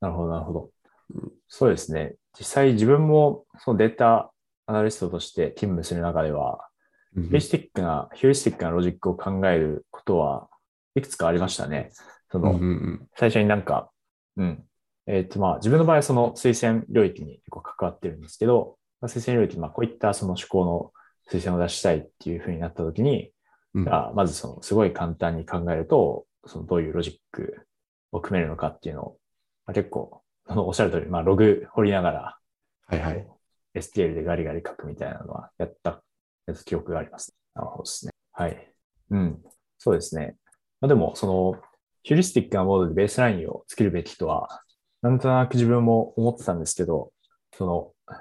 [0.00, 0.70] なるほど、なるほど
[1.14, 1.32] うん。
[1.46, 2.16] そうですね。
[2.36, 4.32] 実際自分もそのデータ
[4.66, 6.66] アナリストとして勤務する中では、
[7.14, 10.48] うんヒューリスティックな、ヒューリスティックなロジックを考えることは
[10.94, 11.90] いくつかありましたね。
[12.30, 13.90] その、うんうんうん最初になんか、
[14.36, 14.64] うん。
[15.06, 20.92] えっ、と、まあ、自分の場合はその推薦領域に結構関わってるんですけど、まあ、推薦領域、まあ、こういったその思考の
[21.30, 23.32] 推薦を出したいっていうふうになったときに、
[23.74, 27.66] うんまずその、すごい簡単に考えると、その、どういうロジック
[28.12, 29.18] を組めるのかっていうのを、
[29.66, 32.38] まあ、結構、そのおっしゃる通り、まあ、ログ掘りながら、
[32.86, 33.26] はいはい。
[33.74, 36.02] STL でガリガリ書くみたいなのはやった、
[36.46, 37.34] やつ記憶があります。
[37.54, 38.12] なるほどですね。
[38.32, 38.74] はい。
[39.10, 39.42] うん。
[39.78, 40.36] そうですね。
[40.82, 41.62] まあ、でも、その、
[42.02, 44.62] ヒューリスティックなモードでベースラインを作るべきとは、
[45.00, 47.12] なんとなく自分も思ってたんですけど、
[47.56, 48.16] その、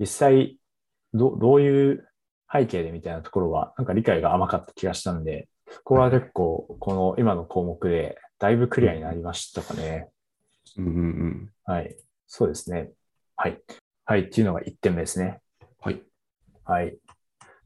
[0.00, 0.58] 実際、
[1.12, 2.08] ど、どういう
[2.50, 10.08] 背景でみたいなところは、なんか理解が甘かった気がしたんで、そこは結構、この今の項目で、だいぶクリアになりましたかね。
[10.78, 11.50] うんうんうん。
[11.64, 11.94] はい。
[12.26, 12.90] そうですね。
[13.36, 13.60] はい。
[14.06, 14.20] はい。
[14.22, 15.40] っていうのが1点目ですね。
[15.80, 16.02] はい。
[16.64, 16.96] はい。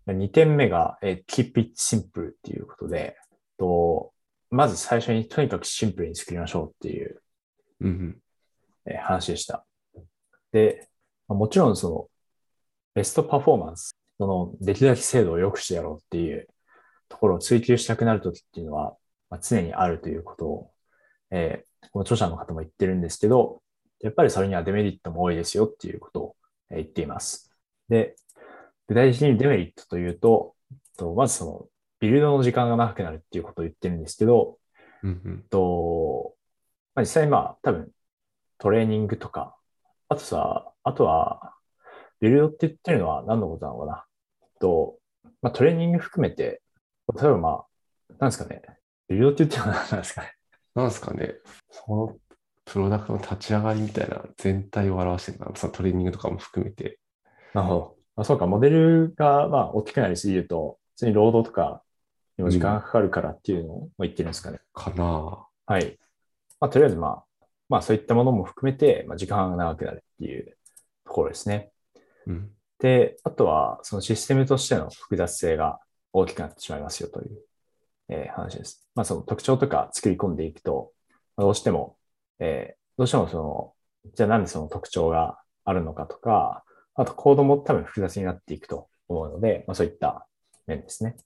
[0.09, 3.17] 2点目が、えー keep it simple っていうことで、
[3.59, 4.12] と
[4.53, 7.23] まず最初にとにかくシンプルに作りましょうっていう。
[8.87, 9.65] えー話でした。
[10.53, 10.89] で、
[11.27, 12.09] まあもちろんその、
[12.95, 16.47] ベストパフォーマンス、その、できるだけ精度を良くしてやろうっていう
[17.09, 18.97] ところを追求したくなるときっていうのは、
[19.31, 20.71] まあ、常にあるということを、
[21.31, 23.61] えーこの著者の方も言ってるんですけど、
[24.01, 26.37] やっぱりそれにはデメリットも多いですよっていうことを
[26.71, 27.51] えー言っています。
[27.89, 28.15] で、
[28.87, 30.55] 具体的にデメリットというと、
[30.97, 31.67] とまずその、
[32.03, 34.59] ビルドの時間が長くなるっていうことを言ってるんですけど、
[35.05, 35.45] うんうん。
[35.49, 36.35] と、
[36.97, 37.91] まあ、実際まあ多分
[38.59, 39.55] トレーニングとか、
[40.09, 41.55] あとさ、あとは、
[42.21, 44.05] ビルドって言ってるのは何のことなのかな？
[44.61, 44.99] と、
[45.43, 46.61] まあトレーニング含めて、
[47.15, 48.63] 例えばまあ、なんですかね、
[49.09, 50.33] ビルドって言ってるのは何なんですかね？
[50.75, 51.35] なんですかね、
[51.71, 52.17] その
[52.65, 56.99] プロダクトの立ち上がりみたいな全体を表してるのそのトレーニングとかも含めて。
[57.55, 57.97] なるほど。
[58.17, 61.83] まあ、そうか、モデルがまあ大きくなりすぎると、普通に労働とか
[62.43, 64.61] にも時間がかかるからっていうのを言ってるんですかね。
[64.73, 65.99] かなはい。
[66.61, 67.25] まあ、とりあえずまあ、
[67.69, 70.57] まあそういったものも含めて、まあ、時間が長くなるっていう
[71.05, 71.73] ところですね。
[72.27, 72.51] うん。
[72.79, 75.81] で、あとは、そのシステムとしての複雑性が
[76.13, 77.39] 大きくなってしまいますよという、
[78.09, 78.89] えー話です。
[78.95, 80.93] まあ、その特徴とか作り込んでいくと、
[81.37, 81.97] まあどうしても、
[82.39, 83.73] えーどうしてもその、
[84.15, 86.63] じゃあなんでその特徴があるのかとか、
[86.95, 90.27] あとコードも多分複雑になっていくと思うので、まあ、そういった
[90.67, 91.17] 面ですね。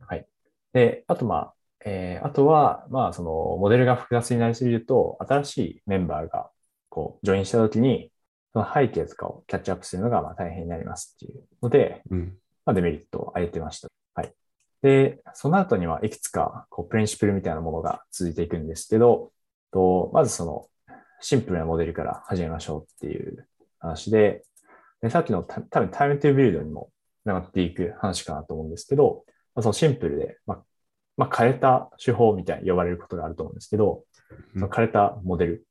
[0.00, 0.26] はい。
[0.72, 1.54] で、あとまあ、
[1.84, 6.50] えーあとは、まあ、その、モデルが複雑になりすぎると、新しいメンバーが、
[6.88, 8.12] こう、ジョインしたときに、
[8.52, 12.38] その背景とかをキャッチアップするのがまあ大変になりますっていうので、うん。
[12.64, 13.88] まあ、デメリットを挙げてました。
[14.14, 14.32] はい。
[14.82, 19.32] で、その後にはいくつか、こう、プリンシプルみたいなものが続いていくんですけど、
[19.72, 20.68] と、まずその、
[21.20, 23.46] シンプルなモデルから始めましょうっていう
[23.78, 24.44] 話で、
[25.00, 26.90] でさっきのた多分タイムトゥビルドにも
[27.24, 30.62] 繋がっていく話かなと思うんですけど、まあ、そのシンプルで、まあ、
[31.16, 34.04] まあ、枯れた手法みたいに呼ばれることがあると思うんですけど、
[34.54, 34.60] うん。
[34.60, 35.66] その枯れたモデル。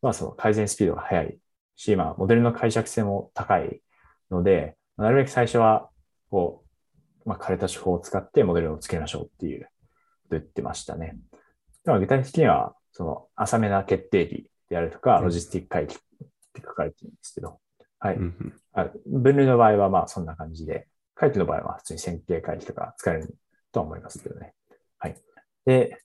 [0.00, 1.38] はその改善スピードが速い。
[1.76, 3.80] し、まあ、モデルの解釈性も高い
[4.30, 5.88] ので、なるべく最初は、
[6.30, 6.64] こ
[7.24, 9.68] う、まあ、枯れた手法を使ってモデルを作りましょうっていうこ
[10.30, 11.16] とを言ってましたね。
[11.84, 15.24] でも具体的には、その浅めな決定義であるとか、うん。
[15.24, 15.98] ロジスティック回帰っ
[16.52, 17.60] て書かれてるんですけど、
[17.98, 18.18] はい。
[19.06, 20.86] 分類の場合はまあそんな感じで、
[21.20, 23.36] 回帰の場合は普通に線形回帰とか使える
[23.72, 24.54] とは思いますけどね。
[24.98, 25.16] はい。
[25.66, 25.98] で、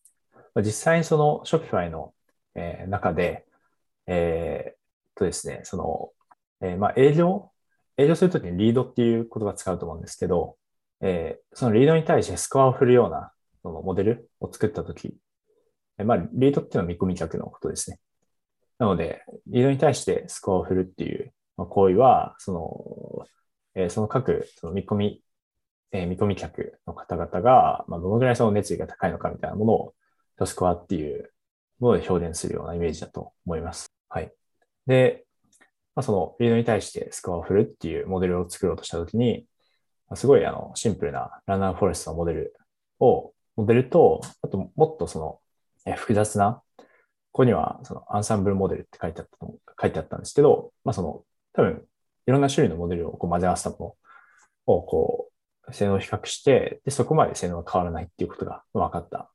[0.57, 2.13] 実際にその Shopify の、
[2.53, 3.45] えー中で、
[4.07, 6.09] えーとですね、その、
[6.59, 7.49] えーまあ営業
[7.95, 10.57] 営業するときにリードっていう言葉を使うと思うんですけど、
[10.99, 15.15] えーそのリードに対してスコアを振るようなそのモデルを作ったとき、
[15.97, 17.99] えーまあリードっていうのは見込み客のことですね。
[18.79, 23.25] なので、リードに対してスコアを振るっていう行為は、その、
[23.75, 25.21] えーその各その見込み、
[25.91, 31.31] えー見込み客の方々が、まあ、どのぐらいその熱意が高いのかみたいなものを、スコアっていう
[31.79, 33.91] もので表現するようなイメージだと思います。
[34.09, 34.33] はい。
[34.87, 35.25] で、
[35.95, 39.45] まあ、そのリードに対してスコアを振るっていうモデルを作ろうとしたときに、
[40.09, 42.55] まあすごいあのシンプルなランナーフォレストのモデル
[42.99, 45.39] を、モデルと、あともっとその
[45.85, 46.85] え複雑な、こ
[47.31, 49.47] こにはそのアンサンブルモデルって書いてあった
[49.81, 51.85] 書いてあったんですけど、まあその多分
[52.27, 53.95] いろんな種類のモデルをこう混ぜ合わせたも
[54.67, 55.29] のをこ
[55.67, 59.29] う性能を比較して、で、そこまで性能が変わらないっていうことが分かったっ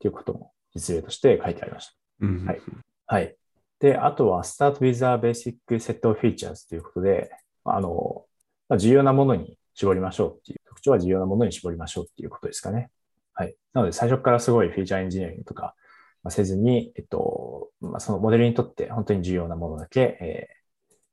[0.00, 1.94] ていうことも実例として書いてありました。
[2.20, 2.44] うん。
[2.46, 2.60] はい
[3.06, 3.36] はい。
[3.80, 7.30] で、あとは Start with a basic set of features ということで、
[7.64, 8.24] あの、
[8.68, 12.90] まあ重要なものに絞りましょうっていう、特徴は重要なものに絞りましょうっていうことですかね。
[13.34, 13.56] はい。
[13.72, 15.74] なので、最初からすごいフィーチャーエンジニアリングとか、
[16.22, 20.60] まあせずに、えっと、まあ、そのモデルにとって本当に重要なものだけ、えー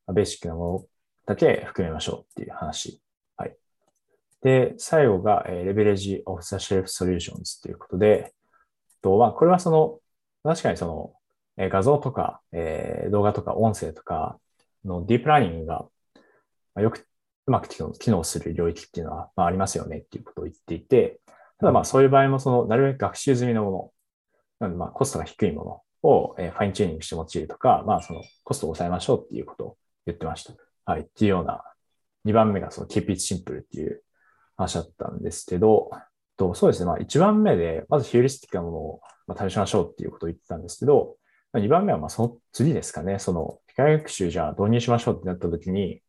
[0.07, 0.85] まあベーシックなもの
[1.27, 2.99] だけ含めましょうっていう話。
[3.35, 3.55] はい。
[4.41, 8.33] で、最後が、えー、Leverage of the Shelf Solutions ということで、
[9.03, 9.99] とは、これはその、
[10.43, 11.13] 確かにその、
[11.57, 14.39] えー画像とか、えー動画とか音声とか
[14.85, 15.85] の deep learning が、
[16.75, 17.07] まあよく
[17.47, 21.19] うまく機能機能する領域っていうのは、まあ、ありますよねっていうことを言っていて、
[21.59, 23.91] ただまあそういう場合もその、なるべく学習済みのもの、
[24.59, 30.66] なのでまあコストが低いものを、えー fine-tuning して用いるとか、まあそのコストを抑えましょうっていうことを言ってました。
[30.87, 31.01] はい。
[31.01, 31.63] っていうような、
[32.25, 34.01] 2番目がその keep it simple っていう
[34.55, 35.91] 話だったんですけど、
[36.37, 36.85] とそうですね。
[36.85, 41.17] まあ1番目で、まずヒューリスティックなものをまあ試しましょうっていうことを言ってたんですけど、
[41.51, 43.19] まあ2番目はまあその次ですかね。
[43.19, 46.01] その機械学習じゃあ導入しましょうってなった時に、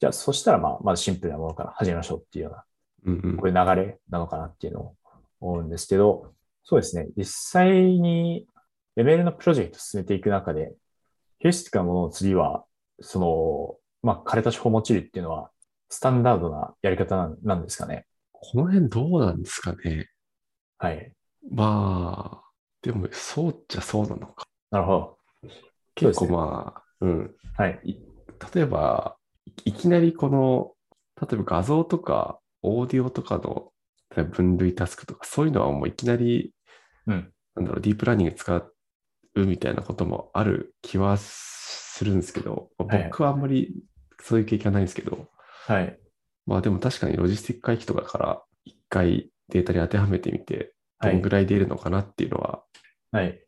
[0.00, 2.64] じゃあそしたらまあまずシンプルなものから始めましょうっていうような
[3.06, 4.94] うんうんこういう流れなのかなっていうのを
[5.40, 7.08] 思うんですけど、そうですね。
[7.16, 8.46] 実際に
[8.96, 10.72] レベルのプロジェクトを進めていく中で、
[11.38, 12.64] ヒューリスティックなものの次は、
[13.00, 15.50] その、まあ、枯れた手法を用いるっていうのは、
[15.88, 18.06] スタンダードなやり方なんなんですかね。
[18.32, 20.10] この辺どうなんですかね。
[20.78, 21.12] はい。
[21.50, 22.50] まあ、
[22.82, 24.46] でも、そうっちゃそうなのか。
[24.70, 25.18] なるほど。
[25.94, 27.34] 結構そうですねまあ、うん。
[27.56, 27.80] はい。
[27.84, 27.96] い
[28.54, 30.72] 例えば、いいきなりこの、
[31.20, 33.72] 例えば画像とかオーディオとかの
[34.32, 36.52] 分類タスクとか、そういうのはもういきなり、
[37.06, 37.32] うん。
[37.54, 38.74] なんだろう、ディープラーニング使う
[39.46, 43.74] みたいなこともある気はするんですけど、はいはい僕はあんまり
[44.24, 45.28] そういう経験はないんですけど、
[45.66, 45.98] はい。
[46.46, 51.28] まあでも確かにロジスティック回帰とかから一回データに当てはめてみて、はいどんぐ。
[51.28, 52.62] らい出るのかなっていうのは、
[53.12, 53.38] はい。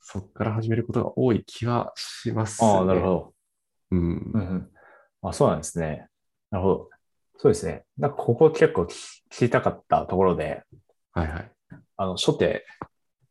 [0.00, 2.68] そこから始めることが多い気はしますね。
[2.70, 3.34] ああ、なるほど。
[3.90, 4.70] うんうんうん。
[5.20, 6.08] あ、そうなんですね。
[6.50, 6.88] なるほど。
[7.36, 7.84] そうですね。
[7.98, 8.86] なんかここ結構聞
[9.30, 10.62] 聞きたかったところで、
[11.12, 11.52] はいはい。
[11.98, 12.64] あの、初手、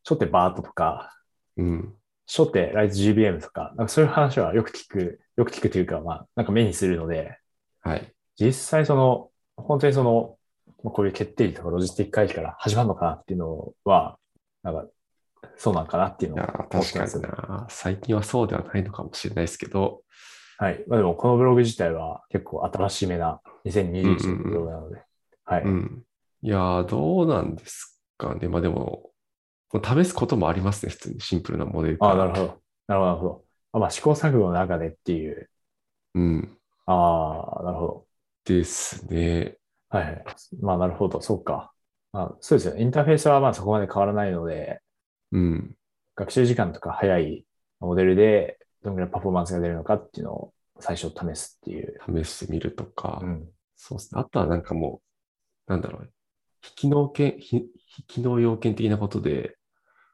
[0.07, 1.11] 初手バートとか、
[1.57, 1.95] うん。
[2.33, 7.37] 初手ライズ GBM とか、なんかそういう話はよく聞く、よく聞くというか、まあ、なんか目にするので、
[7.81, 8.13] はい。
[8.39, 10.37] 実際その、本当にその、
[10.81, 14.17] まあこういう決定率とかロジスティック回帰から始まるのかなっていうのは、
[14.63, 14.85] なんか、
[15.57, 17.67] そうなんかなっていうのを思ー、ってます確かにな。
[17.69, 20.01] 最近はそうではないのかもしれないですけど、
[20.57, 20.83] はい。
[20.87, 25.01] まあでも、このブログ自体は結構新しめな2021年のブログなので、
[25.43, 25.63] はい。
[25.63, 26.03] うん。
[26.43, 28.47] いやー、どうなんですかね。
[28.47, 29.10] まあでも、
[29.79, 30.91] 試すこともありますね。
[30.91, 32.61] 普通にシンプルなモデルああ、なるほど。
[32.87, 35.49] なるほど、まあ、試行錯誤の中でっていう。
[36.15, 36.57] うん。
[36.85, 38.07] ああ、なるほど。
[38.45, 39.57] ですね。
[39.89, 40.23] はいはい。
[40.61, 41.21] まあ、なるほど。
[41.21, 41.71] そうか。
[42.11, 42.81] まあ、そうですよね。
[42.81, 44.81] インターフェースはまあそこまで変わらないので、
[45.31, 45.75] うん。
[46.15, 47.45] 学習時間とか早い
[47.79, 51.97] モデルでどのぐらいパフォーマンスが出るのかっていうのを最初試すっていう。
[52.23, 53.49] 試してみるとか、うん。
[53.75, 54.21] そうですね。
[54.21, 55.01] あとはなんかも
[55.67, 56.11] う、なんだろう。
[56.61, 59.55] 非機能件、非非機能要件的なことで、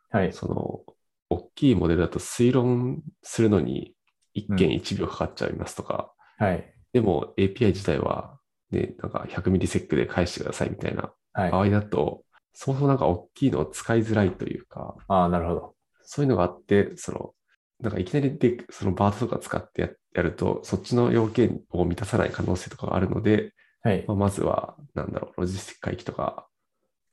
[0.09, 0.33] はい。
[0.33, 0.95] その、
[1.29, 3.93] 大きいモデルだと推論するのに
[4.35, 6.73] 1件1秒かかっちゃいますとか、はい。
[6.93, 8.39] でも API 自体は、
[8.71, 11.51] ね、なんか100ミリセックで返してくださいみたいなはい。
[11.51, 15.75] 場合だと、そもそもなんか大きいのを使いづらいというか、ああ、なるほど。
[16.03, 17.33] そういうのがあって、その、
[17.79, 24.13] なんかいきなりで、そのバートとか使ってややると、そっちの要件を満たさない可能性とかがあるので、はいま。
[24.15, 26.47] あ、まずは、なんだろう、ロジスティック回帰とか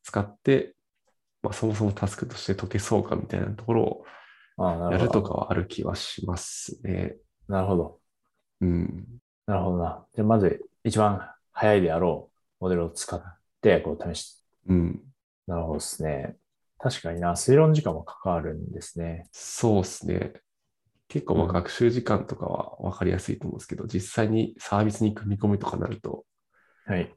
[0.03, 0.75] 使って、
[1.45, 4.07] まあ、そもそもタスクとして解けそうかみたいなところを
[4.91, 7.17] やるとかはある気はしますね。
[7.47, 8.01] なるほど。
[8.63, 9.07] うん。
[9.47, 10.07] なるほどな。
[10.15, 11.21] じゃあ、まず一番
[11.53, 12.31] 早いであろ
[12.61, 13.23] うモデルを使っ
[13.61, 15.01] て、こう試し、うん。
[15.47, 16.37] なるほどですね。
[16.79, 17.33] 確かにな。
[17.33, 19.29] 推論時間も関わるんですね。
[19.33, 20.33] そうですね。
[21.09, 26.25] 結構まあうん学習時間とかは分かりやすいと思うんですけど、実際にサービスに組み込みとかなると、
[26.87, 27.15] はい。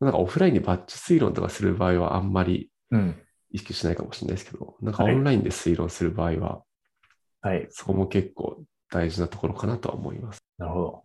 [0.00, 3.22] なんかオフラインでバッチ推論とかする場合はあんまりうん。
[3.52, 6.62] 意識しないかもしれないですけど、なんかオはいンラインで推論する場合は、
[7.42, 7.66] はい。
[7.70, 10.40] そこも結構大事なところかなとは思います。
[10.58, 11.02] なるほど。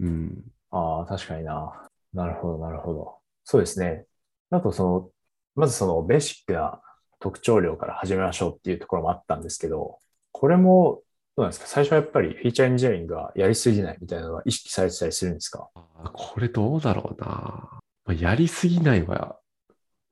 [0.00, 0.44] うん。
[0.70, 1.88] ああ、確かにな。
[2.12, 3.16] なるほど、なるほど。
[3.44, 4.06] そうですね。
[4.50, 5.10] あとその、
[5.54, 6.80] まずそのベーシックな
[7.20, 9.98] 特徴量から始めましょうっていうところもあったんですけど、
[10.32, 11.02] これも
[11.36, 11.66] どうなんですか？
[11.66, 17.26] 最初はやっぱりフィーチャーエンジニアリングがやりすぎないみたいなのは意識されてたりするんですかあこれどうだろうな。
[17.26, 19.36] まあやりすぎないは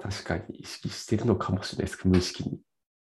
[0.03, 2.59] 確かに意識してるのかもしれないですけど、無意識に。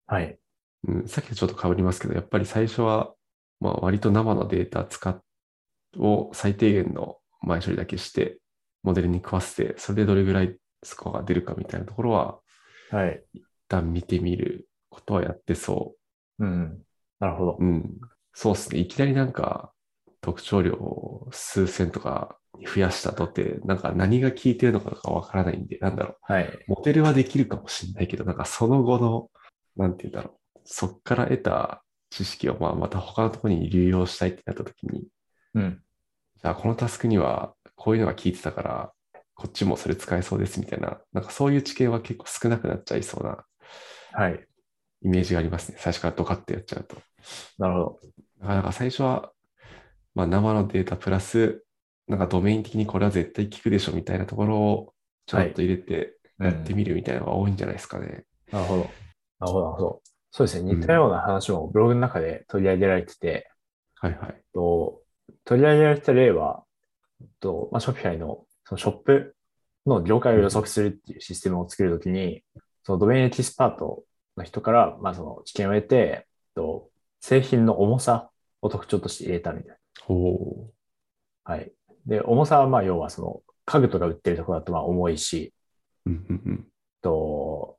[0.07, 0.39] はい。
[0.87, 3.15] うん、さっきとちょっと被りますけど、やっぱり最初は、
[3.61, 5.21] まあ、割と生のデータ使っ
[5.97, 8.39] を最低限の前処理だけして、
[8.83, 12.39] モデルに食わせて、それでどれぐらいスコアが出るかみたいなところは、
[12.91, 13.23] はい。
[13.35, 15.95] 一旦見てみることはやってそ
[16.39, 16.83] うん。
[17.21, 17.65] なるほどう。。
[17.65, 17.99] うん。
[18.33, 18.81] そうですね。
[18.81, 19.73] いきなりなんか
[20.21, 26.33] 特徴量を数千とかに増やしたとて、なんか何が効いてるのかとかわからないんで、なんだろう。
[26.33, 26.65] はい。
[26.67, 29.31] モデルはできるかもしれないけど、なんかその後の、
[29.77, 30.61] なんて言うんだろう。
[30.65, 35.07] そっから得た知識をまあまた他のところに流用したいってなった時に、
[35.55, 35.83] うん。
[36.37, 38.93] じゃあこのタスクにはこういうのが効いてたから、
[39.35, 43.45] こっちもそれ使えそうですみたいな、なんかそういう知見は結構少なくなっちゃいそうな
[44.13, 44.49] はい。
[45.03, 45.79] イメージがありますね。
[45.81, 46.97] 最初からドカッとやっちゃうと。
[47.59, 48.01] なるほど。
[48.41, 49.33] だからなんか最初は、
[50.15, 51.63] まあ、生のデータプラス、
[52.09, 54.95] なんかドメイン的にこれは絶対効くでしょみたいなところを
[55.27, 58.25] ちょっと入れてやってみるみたいなのが多いんじゃないですかね。
[58.51, 58.81] なるほど。
[59.41, 60.03] なるほど、なるほど。
[60.31, 60.75] そうですね。
[60.75, 63.51] 似たような話もブログの中で取り上げられてて、
[63.97, 64.43] はいはい。
[64.55, 65.03] と
[65.45, 66.65] 取り上げられた例は、
[67.41, 69.37] とまあ、Shopify のそのショップ
[69.87, 72.43] の業界を予測するっていうシステムを作るときに、
[72.85, 74.05] そのドメインエキスパート
[74.37, 76.91] の人から、まあ、その知見を得て、と
[77.21, 78.31] 製品の重さ
[78.63, 80.71] を特徴として入れたみたいお
[81.45, 81.55] な。
[81.55, 81.73] はい。
[82.09, 86.11] で、重さはまあ要はその家具とか売ってるところだとまあ重いし、ー。
[86.11, 86.67] うんうんうん。
[87.03, 87.79] と、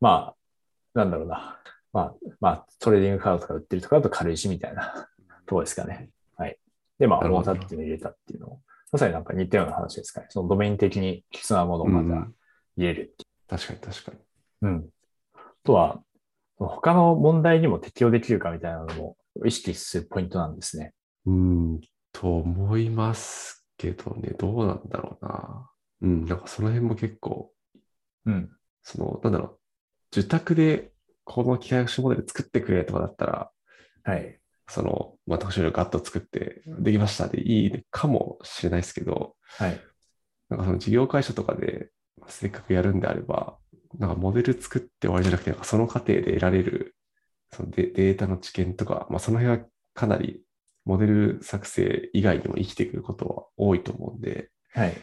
[0.00, 1.60] まあ、なんだろうな。
[1.92, 5.08] まあ、まあ、トレーディングカードとか売ってるところだと軽いしみたいな
[5.46, 6.08] ところですかね。
[6.36, 6.56] はい。
[6.98, 8.60] で、まあ、重さっていうのを入れたっていうのを、
[8.92, 10.26] まさになんか似たような話ですかね。
[10.30, 12.34] そのドメイン的に必要なものをまたうんうん
[12.76, 14.18] 入れるってい確かに確かに。
[14.62, 14.66] う。
[14.66, 14.88] うん。
[15.34, 16.02] あとは、
[16.56, 20.92] 他の問題にも適用できるかみたいなのも意識するポイントなんですね。
[21.26, 21.80] うーん、
[22.12, 25.70] と思いますけどね、どうなんだろうな。
[26.02, 27.52] うん、なんかその辺も結構、
[28.26, 28.50] うん。
[28.82, 29.58] その、なんだろ
[30.14, 30.92] う、受託で
[31.24, 33.50] この機械学習モデル作ってくれとかだったら、
[34.04, 34.38] はい。
[34.68, 39.80] その、まあ、特殊量ガッと作ってできましたでいいかもしれないですけど、はい。
[40.48, 41.90] なんかその事業会社とかで
[42.28, 43.56] せっかくやるんであれば、
[43.98, 46.94] なんかモデル作って終わりじゃなくて、その過程で得られる
[47.52, 50.42] そのデデータの知見とか、まあ、その辺はかなり
[50.90, 54.96] モデル作成以外にも生きてくることは多いと思うんで、はい。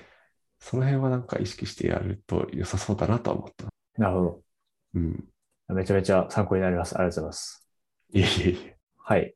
[0.60, 3.68] その辺はなんか意識してやると良さそうだなとは思った。
[3.98, 4.42] なるほ
[4.96, 5.24] うん。
[5.70, 5.76] ど。
[5.76, 6.98] めちゃめちゃ参考になります。
[6.98, 7.70] ありがとうございます。
[8.12, 8.78] いえいえいえ。
[8.98, 9.34] はい。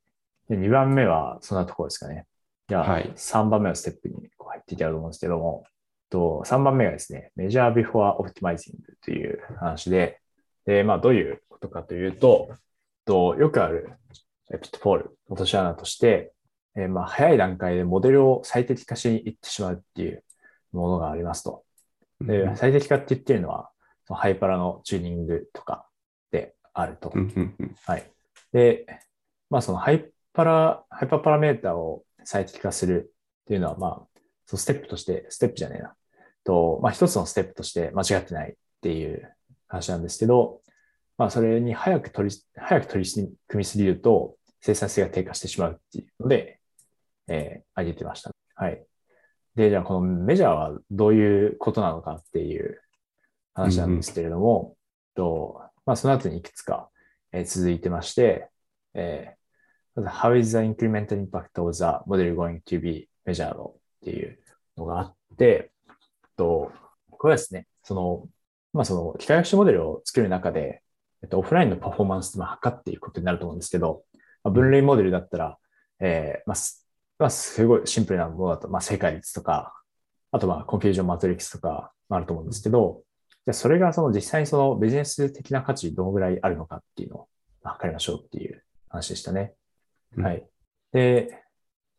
[0.49, 2.25] で、2番目はそんなところですかね。
[2.67, 5.63] じゃあ、はい3番目のステップにこう入っていけたらと思うんですけども、
[6.09, 8.73] と3番目がですね、Measure Before Optimizing
[9.05, 10.19] という話で、
[10.65, 12.49] で、まあ、どういうことかというと、
[13.05, 13.93] とよくある
[14.59, 16.33] ピットフォール、落とし穴として、
[16.75, 20.23] えーまあ、早い段階でモデルを最適化しに行ってしまうっていう
[20.71, 21.63] ものがありますと。
[22.21, 23.69] で、最適化って言ってるのは、
[24.07, 25.85] そのハイパラのチューニングとか
[26.31, 27.13] であると。
[27.85, 28.11] はい。
[28.53, 28.85] で、
[29.49, 33.11] まあそのハイパラ、ハイパーパラメータを最適化する
[33.43, 35.95] っていうのは、まあ、そのステップとして、ステップじゃねえな。
[36.43, 39.29] と、まあ一つのステップとして間違ってないっていう
[39.67, 40.61] 話なんですけど、
[41.17, 46.60] まあそれに早く取り、早く取り組みすぎると生産性が低下してしまうっていうので、
[47.31, 48.31] えー、挙げてました。
[48.55, 48.83] はい。
[49.55, 52.81] で、じゃあこのメジャーはどういうことなのかっていう
[53.53, 54.75] 話なんですけれども、
[55.15, 56.89] とまあその後にいくつか、
[57.31, 58.49] えー続いてまして、
[58.93, 59.41] えー
[59.93, 63.55] まず How is the incremental impact of the model going to be measured?
[63.61, 64.39] っていう
[64.77, 65.71] のがあって、
[66.37, 66.71] と
[67.09, 68.27] これはですね、その、
[68.73, 70.81] まあその機械学習モデルを作る中で、
[71.23, 74.03] えっと、オフラインのパフォーマンスを測っていくことになると思うんですけど、
[74.43, 75.57] まあ、分類モデルだったら、
[75.99, 76.55] えーまあ、
[77.21, 79.73] すまあ、すごいシンプルなものだと、まあ、正解率とか、
[80.31, 83.03] あとまあ、 confusion matrix とか、まあ、あると思うんですけど、
[83.45, 87.27] じゃあそれがその実際にそのビジネス的な価値どのぐらいあるのかっていうのを
[87.63, 89.53] まあ測りましょうっていう話でしたね。
[90.17, 90.45] うんはい。
[90.91, 91.43] で、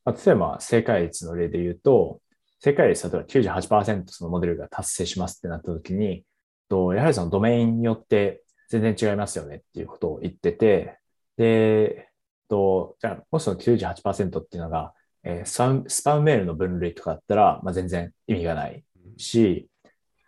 [0.05, 2.21] まあ、例えば正解率の例で言うと、
[2.61, 6.25] 正解率例えば98%そのモデルが達成しますってなった時に、
[6.69, 10.99] とやはりそのドメインによって全然違いますよねっていうことを言ってて、
[11.37, 12.09] で、
[12.49, 14.95] とじゃあもしその98%っていうのが、
[15.25, 18.85] えースパムスパムメールの分類とかだったら、まあ、全然意味がない
[19.17, 19.69] し、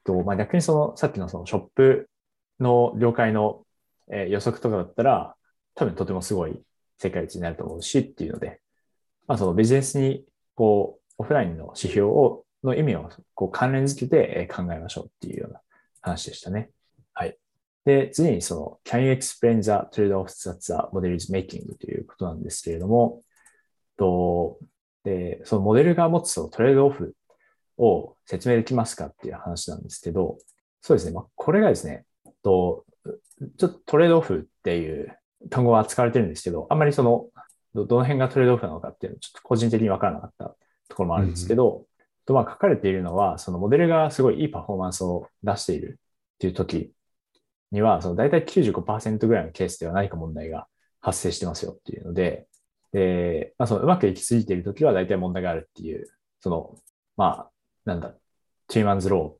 [0.04, 2.08] とまあ、逆にそのさっきのそのショップ
[2.60, 3.64] の了解の、
[4.10, 5.34] えー予測とかだったら、
[5.74, 6.62] 多分とてもすごい
[6.98, 8.60] 正解率になると思うしっていうので、
[9.26, 10.24] まあ、そのビジネスに
[10.54, 15.60] こうオフラインの指標をの意味をこう関連づけてえー考えましょうっていうような
[16.00, 16.70] 話でしたね。
[17.12, 17.36] はい。
[17.84, 21.76] で、次にその、can you explain the trade-offs that the model is making?
[21.78, 23.22] ということなんですけれども、
[23.96, 24.58] と
[25.04, 27.14] で、そのモデルが持つそのトレードオフ
[27.78, 30.38] を説明できますかっていう話なんですけど、
[30.80, 31.12] そうですね。
[31.12, 32.04] まあ、これがですね、
[32.42, 32.84] と
[33.56, 35.16] ちょっとトレードオフっていう
[35.50, 37.26] 単語は使われてるんですけど、あんまりその、
[37.74, 40.44] どの辺がトレードオフなのかっていうのはちょっと個人的にわからなかった
[40.88, 41.86] ところもあるんですけど、
[42.26, 45.98] とまあ書かれているのは、そのモデルがすごいいいパフォーマンスを出している
[46.34, 46.92] っていう時
[47.72, 50.66] には、その大体95%ぐらいのケースでは何か問題が
[51.00, 52.46] 発生してますよっていうので、
[52.94, 56.06] で、まあ、そのうまくいき過ぎている時は大体問題があるっていう、
[56.40, 56.78] その、
[57.16, 57.50] まあ、
[57.84, 58.14] なんだ、
[58.68, 59.36] チーマンズロ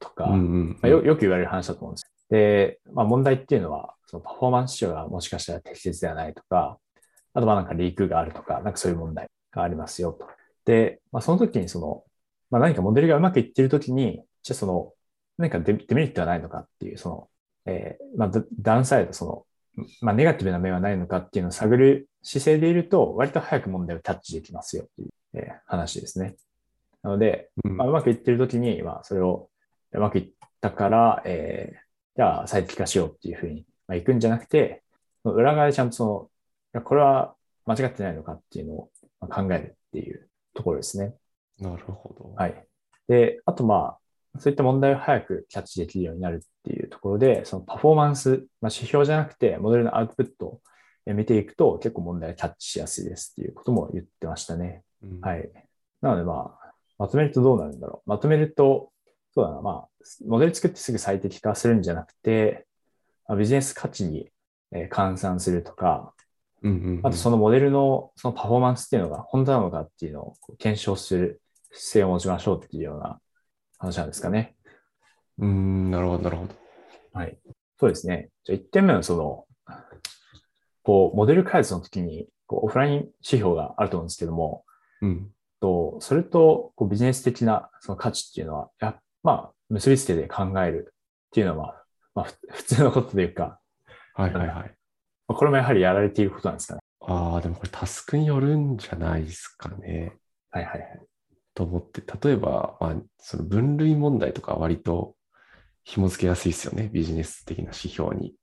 [0.00, 2.12] ーとか、うんうんまあ、よよく言われる話だと思うんです。
[2.28, 6.78] で、まあ、問題っていうのは、そのパフォーマンス指標がもしかしたら適切ではないとか、
[7.32, 10.26] あとまあなんかリークがあるとか、なんかそういう問題がありますよと。
[10.64, 12.02] で、まあ、その時にその、
[12.50, 14.92] まあ、何かモデルがうまくいっている時に、じゃあその、
[15.38, 17.28] 何かデデメリットはないのかっていう、その、
[17.66, 19.46] えーまあ、ダダウンサイド、その、
[20.00, 26.36] まあ、ネガティブな面はないのかっていうのを探る姿勢でいると、割と早く問題をキャッチできますよっていう、えー話ですね。
[27.02, 29.48] なので、うんまあ、うまくいってる時に、まあ、それを
[29.92, 30.28] うまくいっ
[30.60, 34.82] たから、えーじゃあ最適化しようっていうふうに、まあ、行くんじゃなくて、
[35.22, 36.30] 裏側でちゃんとそ
[36.72, 37.34] の、これは
[37.66, 41.14] 間違ってないのかっていうのをまあ考えるっていうところですね。
[41.60, 42.32] なるほど。
[42.34, 42.66] はい。
[43.06, 43.98] で、あとまあ、
[44.38, 50.60] そういった問題を早くキャッチできるようになるっていうところで、そのパフォーマンス、まあ、指標じゃなくて、モデルのアウトプットを
[51.06, 54.82] え見ていくと結構問題をキャッチしやすいですっていうことも言ってましたね。
[55.02, 55.50] うんはい。
[56.02, 58.10] なのでまあ、まとめるとどうなるんだろう。
[58.10, 58.90] まとめると、
[59.34, 59.88] そうだな、まあ、
[60.26, 62.66] モデル作ってすぐ最適化するんじゃなくて、
[63.28, 64.30] まあビジネス価値に
[64.72, 66.12] えー換算するとか、
[66.62, 73.20] うんうんうんあとそのモデルのそのパフォーマンスっていうのが本当なのかっていうのを検証する姿勢を持ちましょうっていうような
[73.78, 74.54] 話なんですかね。
[75.38, 76.54] うん、なるほど、なるほど。
[77.12, 77.38] はい。
[77.78, 78.30] そうですね。
[78.44, 79.46] じゃあ1点目のその、
[80.82, 84.64] こう、モデル開発の時にこうオフライン指標があると思うんですけども、
[85.02, 85.30] うん。
[85.60, 90.94] と、それとこうビジネス的なその価値っていうのは、やまあ、結びつけて考える
[91.28, 91.82] っていうのは、
[92.14, 93.60] まあ、ふ 普通のことというか、
[94.14, 94.74] はいはいはい。
[95.28, 96.80] まあこれもやはりやられていることなんですかね。
[97.00, 100.16] ああ、でもこれタスクによるんじゃないですかね。
[100.50, 101.02] はいはいはい。
[101.56, 105.16] と思って、例えば、まあ、その分類問題とかは割と
[105.84, 106.90] 紐付けやすいですよね。
[106.92, 108.34] ビジネス的な指標に。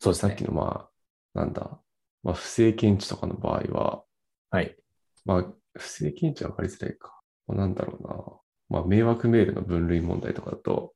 [0.00, 0.44] そうですねさっき。
[0.44, 0.88] のま
[1.34, 1.80] あ、なんだ、
[2.24, 4.02] まあ、不正検知とかの場合は、
[4.50, 4.76] はい。
[5.24, 5.44] まあ、
[5.78, 7.20] 不正検知は分かりづらいか。
[7.46, 8.78] まあ、なんだろうな。
[8.80, 10.92] まあ、迷惑メールの分類問題とかだと、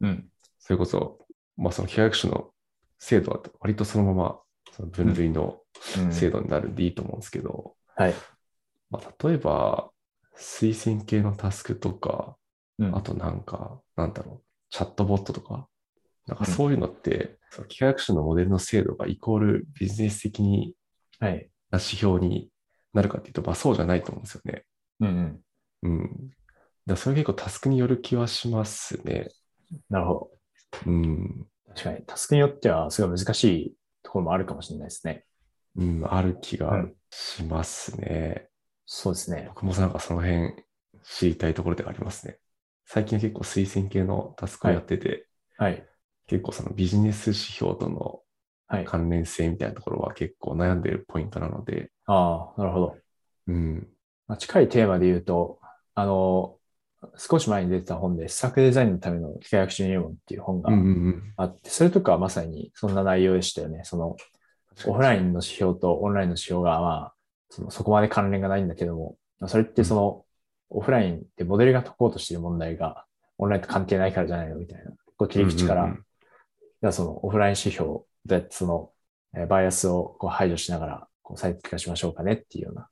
[0.00, 0.28] うん。
[0.58, 1.24] それこそ、
[1.56, 2.50] まあ、その契約書の
[2.98, 4.40] 制度は割とそのまま
[4.72, 5.60] その分類の
[5.98, 8.14] うん制度になるんでいいと思うんですけど、はい。
[8.90, 9.90] まあ、例えば、
[10.40, 12.36] 推薦系のタスクとか、
[12.78, 15.68] うんあとなんか、なんだろう、チャットボットとか、
[16.26, 20.74] なんかうんそういうのって、その契約書のモデルの精度がイコールビジネス的に
[21.18, 21.50] はい。
[21.70, 22.50] な指標に
[22.94, 24.64] なるかっていうと、まあそうじゃないと思うんですよね。
[25.00, 25.42] うん
[25.82, 25.90] うん。
[25.90, 26.30] うん。
[26.86, 29.28] だそれ結構タスクによる気はしますね。
[29.88, 30.30] なるほど。
[30.86, 31.46] うん。
[31.68, 35.24] 確かに、タスクによってはすごい難しいところもあるかもしれないですね。
[35.76, 38.49] うん、ある気がうんしますね。
[38.92, 39.44] そうですね。
[39.50, 40.52] 僕もなんかその辺
[41.04, 42.38] 知りたいところではありますね。
[42.86, 45.86] 最近は結構推薦系のタスクをやってて、はい。
[46.26, 48.20] 結構そのビジネス指標との
[48.66, 48.84] はい。
[48.84, 52.96] 関連性みたいなところは結構悩んでるポイントなので、ああ、なるほど。
[53.46, 53.88] うん。
[54.26, 55.60] まあ、近いテーマで言うと、
[55.94, 56.56] あの、
[57.16, 60.70] 少し前に出てた本で、施策デザインのための契約書入門っていう本が。
[61.36, 63.82] あって、それとかはまさにそんな内容でしたよね。
[63.84, 64.16] その、
[64.86, 67.14] オフラインの指標とオンラインの指標が、まあ、
[67.50, 70.24] そのそこまで関連がないんだけども、まあそれってその、
[70.70, 73.04] オフラインでモデルが解こうとしている問題が、
[73.38, 74.56] オンラインと関係ないからじゃないの？
[74.56, 76.04] みたいな、こう切り口から、うんうんうん
[76.82, 78.90] じゃあそのオフライン指標、どうやってその、
[79.36, 82.88] えーバイアスをこう排除しながら、こう最適化しましょうかねっていうような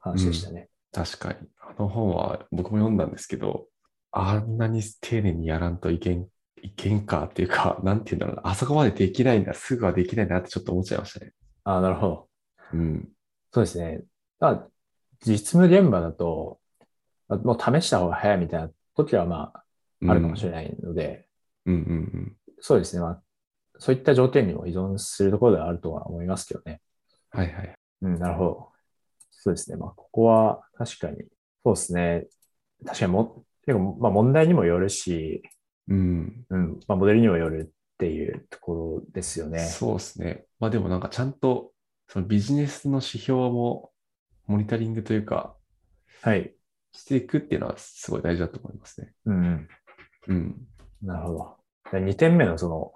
[0.00, 0.68] 話でしたね。
[0.92, 1.36] 確かに。
[1.60, 3.66] あの本は僕も読んだんですけど、
[4.10, 6.26] あんなに丁寧にやらんといけん、
[6.62, 8.42] いけんかっていうか、 なんていうんだろうな。
[8.48, 11.32] あそこまでできないんだ、すぐはできないなってちょっと思っちゃいましたね。
[11.62, 12.28] ああ、なるほど。
[12.72, 13.08] うん。
[13.58, 14.04] そうですね。
[14.38, 14.68] まあ、
[15.26, 16.60] 実務現場だと、
[17.28, 19.64] まあもう試した方が早いみたいな時はまあ、
[20.10, 21.26] あるかもしれないので、
[21.66, 21.82] うんうんう
[22.18, 22.36] ん。
[22.60, 23.02] そうですね。
[23.02, 23.22] まあ、
[23.78, 26.80] そういった条件にも依存するところではあるとは思いますけどね。
[27.30, 27.74] はいはい。
[28.02, 28.68] うん、なるほど。
[29.32, 29.76] そうですね。
[29.76, 31.24] まあ、ここは確かに、
[31.64, 32.26] そうですね。
[32.86, 35.42] 確かにも、てかまあ、問題にもよるし、
[35.88, 36.44] うん。
[36.48, 39.58] うん、まあ、モデルにもよるっていうところですよね。
[39.58, 40.44] そうですね。
[40.60, 41.72] まあでもなんかちゃんと、
[42.08, 43.92] そのビジネスの指標も
[44.46, 45.54] モニタリングというか、
[46.22, 46.54] はい。
[46.92, 49.12] していくっていうのはすごい大事だと思いますね。
[49.26, 49.68] うん、うん。
[50.28, 50.56] うん。
[51.02, 51.32] なるほ
[51.92, 51.98] ど。
[51.98, 52.92] 2点目のその、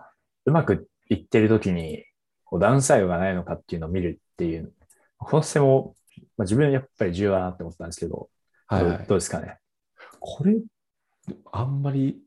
[0.47, 2.05] うまくいってる時に、
[2.45, 4.73] こうダウンサイドがないのかっていうのを見るっていう、
[5.19, 5.95] この視点も、
[6.37, 8.29] まあ、自分やっぱり重要だなって思ったんですけど、
[8.67, 9.07] はい、はいどう。
[9.09, 9.59] どうですかね？
[10.21, 10.57] これ、
[11.53, 12.21] あんまり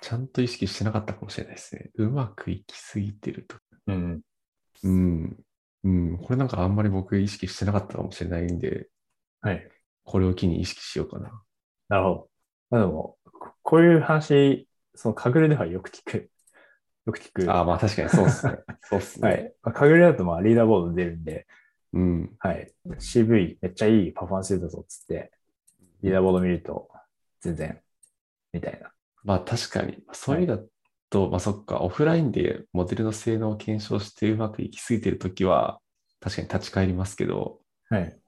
[0.00, 1.90] ちゃんと意識してなかったかもしれないですね。
[1.94, 3.56] うまくいきすぎてると。
[3.86, 4.20] うん。
[4.82, 5.44] うん。
[5.84, 6.18] うん。
[6.18, 8.88] これなんかあんまり僕意識してなかったかもしれないんで、
[9.40, 9.68] はい。
[10.04, 11.42] これを機に意識しようかな。
[11.88, 12.28] なるほど。
[12.70, 16.30] まあでも、ここういう話、その、かぐるではよく聞く。
[17.06, 17.52] よく聞く。
[17.52, 18.56] ああ、まあ確かにそうっすね。
[18.82, 19.28] そうっすね。
[19.28, 19.54] はい。
[19.62, 21.46] まあ、かぐるだとまあリーダーボード出るんで、
[21.92, 22.36] うん。
[22.38, 22.72] はい。
[22.98, 25.30] CV めっちゃいいパフォーマンスだぞっつって、
[26.02, 26.88] リーダーボード見ると、
[27.40, 27.80] 全然、
[28.52, 28.90] みたいな。
[29.22, 30.02] まあ確かに。
[30.12, 30.62] そういう意味だ
[31.10, 35.80] と、まあそっか、オフラインでモデルの性能を検証してうまくいきすぎてるときは、
[36.20, 38.18] 確かに立ち返りますけど、はい。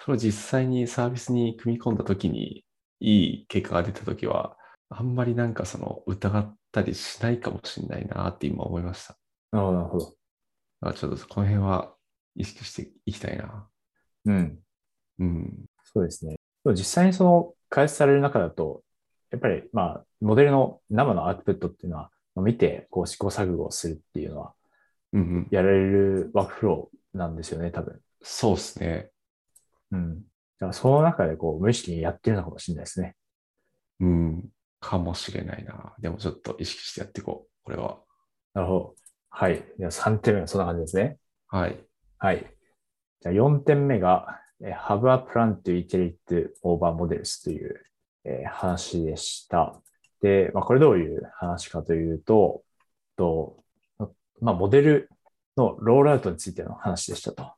[0.00, 2.64] それを実際にサービスに組み込んだときに、
[3.00, 4.56] いい結果が出たときは、
[4.88, 9.16] あんまりなんかその疑ったりしないかもしれないなって今思いました。
[9.50, 10.04] なるほど、なるほど。
[10.06, 10.16] だか
[10.82, 11.94] らちょっとこの辺は
[12.36, 13.68] 意識していきたいな。
[14.26, 14.58] うん。
[15.18, 15.64] うん。
[15.84, 16.36] そうですね。
[16.66, 18.82] 実際にその開発される中だと、
[19.30, 24.54] やっぱりまあ、モデルの生のアウトプットっていうのは、まあ見てこう試行錯誤をするっていうのは。
[25.50, 28.00] やられるワークフローなんですよね、多分。
[28.22, 29.10] そうですね。
[29.92, 30.16] うん。
[30.16, 30.20] だ
[30.60, 33.14] からその中でこう無意識にやってるのかもしれないですね。
[34.00, 34.48] うん。
[34.80, 35.94] かもしれないな。
[36.00, 37.50] でもちょっと意識してやっていこう。
[37.64, 37.98] これは。
[38.54, 38.94] なるほど。
[39.30, 39.64] はい。
[39.78, 41.18] では3点目はそんな感じですね。
[41.48, 41.78] はい。
[42.18, 42.44] はい。
[43.20, 47.84] じゃあ4点目が、えー Have a plan to iterate over models という、
[48.24, 49.80] えー話でした。
[50.24, 52.62] で、まあ、これどういう話かというと、
[53.14, 53.62] と
[54.40, 55.10] まあ、モデル
[55.54, 57.52] のロールアウトについての話でしたと。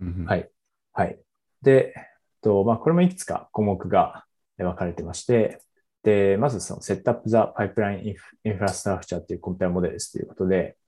[0.00, 0.50] うんうんはい。
[0.94, 1.20] はい。
[1.60, 1.94] で、
[2.40, 4.24] とまあ、これもいくつか項目が
[4.58, 5.60] えー分かれてまして、
[6.02, 10.78] で、まずその Set up the pipeline infrastructure っていうコンペアモデルですということで、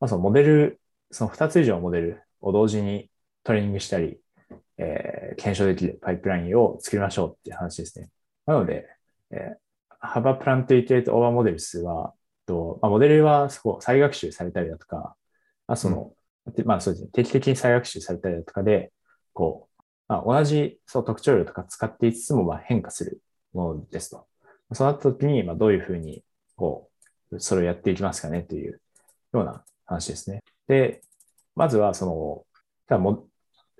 [0.00, 3.10] まあ、そのモデル、その2つ以上のモデルを同時に
[3.42, 4.18] トレーニングしたり、
[4.78, 8.08] えー検証できるパイプラインを作りましょうっていう話ですね。
[8.46, 8.88] なので、
[9.30, 9.56] えー、
[10.04, 12.12] Have a plan to iterate over models は、
[12.46, 15.16] とまあ、モデルはそこ再学習されたりだとか、
[15.66, 16.12] まあ、その、
[16.54, 18.92] でまあそうですね、定期的に再学習されたりだとかで、
[19.32, 23.20] こう、まあ、同じそう特徴量とか使っていつつもまあ変化する
[23.52, 24.26] ものですと。
[24.72, 26.24] そうなった時に、まあ、どういうふうに、
[26.56, 26.90] こ
[27.30, 28.80] う、それをやっていきますかねという
[29.32, 30.42] ような話ですね。
[30.66, 31.02] で、
[31.54, 32.46] まずは、その、
[32.88, 33.28] ただも、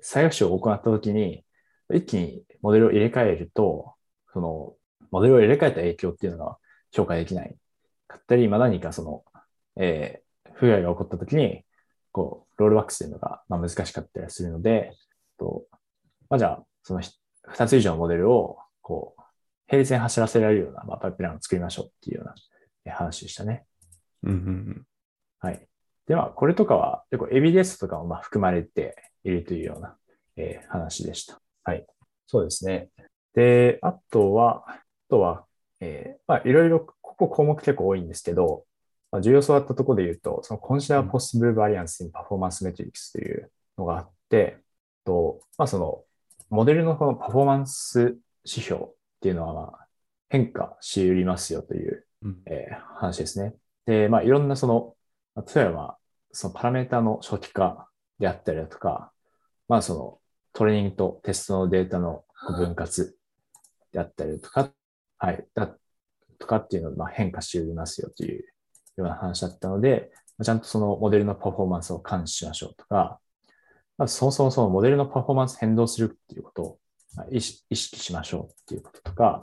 [0.01, 1.45] 再学習を行った時に、
[1.93, 3.95] 一気にモデルを入れ替えると、
[4.33, 4.75] その、
[5.15, 6.59] モデルを入れ替えた影響っていうのが
[6.93, 7.57] 評価できない
[8.09, 9.25] かったり、まあ、何かその、
[9.77, 10.25] えー
[10.57, 11.65] 不具合が起こった時に、
[12.13, 14.93] こう、ロールバックするのが、まあ、難しかったりするので、
[15.37, 15.65] と
[16.31, 17.11] まあ、じゃあ、そのひ
[17.49, 19.23] 二つ以上のモデルを、こう、
[19.69, 22.35] 並列に走らせられるような、まあ、パイプラインを作りましょうっていうような
[22.85, 23.65] え話でしたね。
[24.23, 24.83] うんうん
[25.41, 25.67] はい。
[26.07, 28.95] では、これとかは、結構エビデンスとかもまあ含まれて
[29.25, 29.97] いるというような、
[30.37, 31.41] えー話でした。
[31.65, 31.85] はい。
[32.27, 32.91] そうですね。
[33.35, 34.84] で、あとは、あ
[35.15, 35.45] とは、
[35.81, 38.65] えーまあ、いろいろ、ここ項目結構多いんですけど、
[39.13, 44.59] まあ、重要そうだったところで言うと、その Consider うん Possible Variance in Performance Metrics というのがあって、
[45.05, 46.03] と、まあ、その、
[46.51, 48.87] モデルのこのパフォーマンス指標っ
[49.21, 49.87] ていうのは、まあ、
[50.29, 52.43] 変化し得りますよといううん。
[52.47, 53.55] えー話ですね。
[53.87, 54.95] で、まあ、いろんなその、
[55.35, 55.97] まあ例えば、
[56.33, 57.89] そのパラメータの初期化
[58.19, 59.13] であったりだとか、
[59.69, 60.19] まあ、その
[60.53, 62.25] トレーニングとテストのデータの
[62.57, 63.17] 分割
[63.93, 64.71] であったりとか、
[65.25, 65.75] はい、だ
[66.39, 68.45] とかっていうのをまあ変化していますよというよ
[68.99, 73.19] うな話だったので、まあちゃんとそのモデルのパフォーマンスを監視しましょうとか、
[73.97, 76.79] まあ、そもそもそのモデルのパフォーマンス変動するっていうことを
[77.17, 79.41] まあ意識しましょうっていうこととか、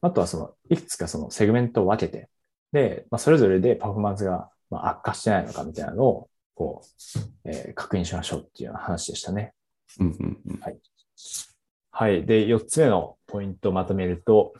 [0.00, 2.28] あとはその、いくつかそのセグメントを分けて、
[2.72, 9.54] で、まあ、それぞれでパフォーマンスがまあ悪化してないのかみたいなのを、こう、えー確認しましょうっていうような話でしたね。
[9.98, 10.60] うんうんうん。
[11.90, 12.24] はい。
[12.26, 14.52] で、4つ目のポイントをまとめると、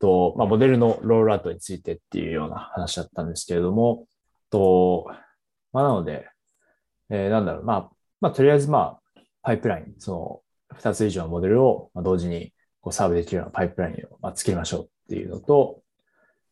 [0.00, 4.06] と、まあ、モデルのロールアウトについてっていうような話だったんですけれども、
[4.50, 5.06] と、
[5.72, 6.28] まあ、なので、
[7.10, 7.90] えーなんだろう、まあ、
[8.20, 10.42] まあ、とりあえず、まあ、パイプライン、そ
[10.72, 15.82] の、2つ以上のモデルを同時にこうサーブできるようなパイプラインをまあ作りましょうっていうのと、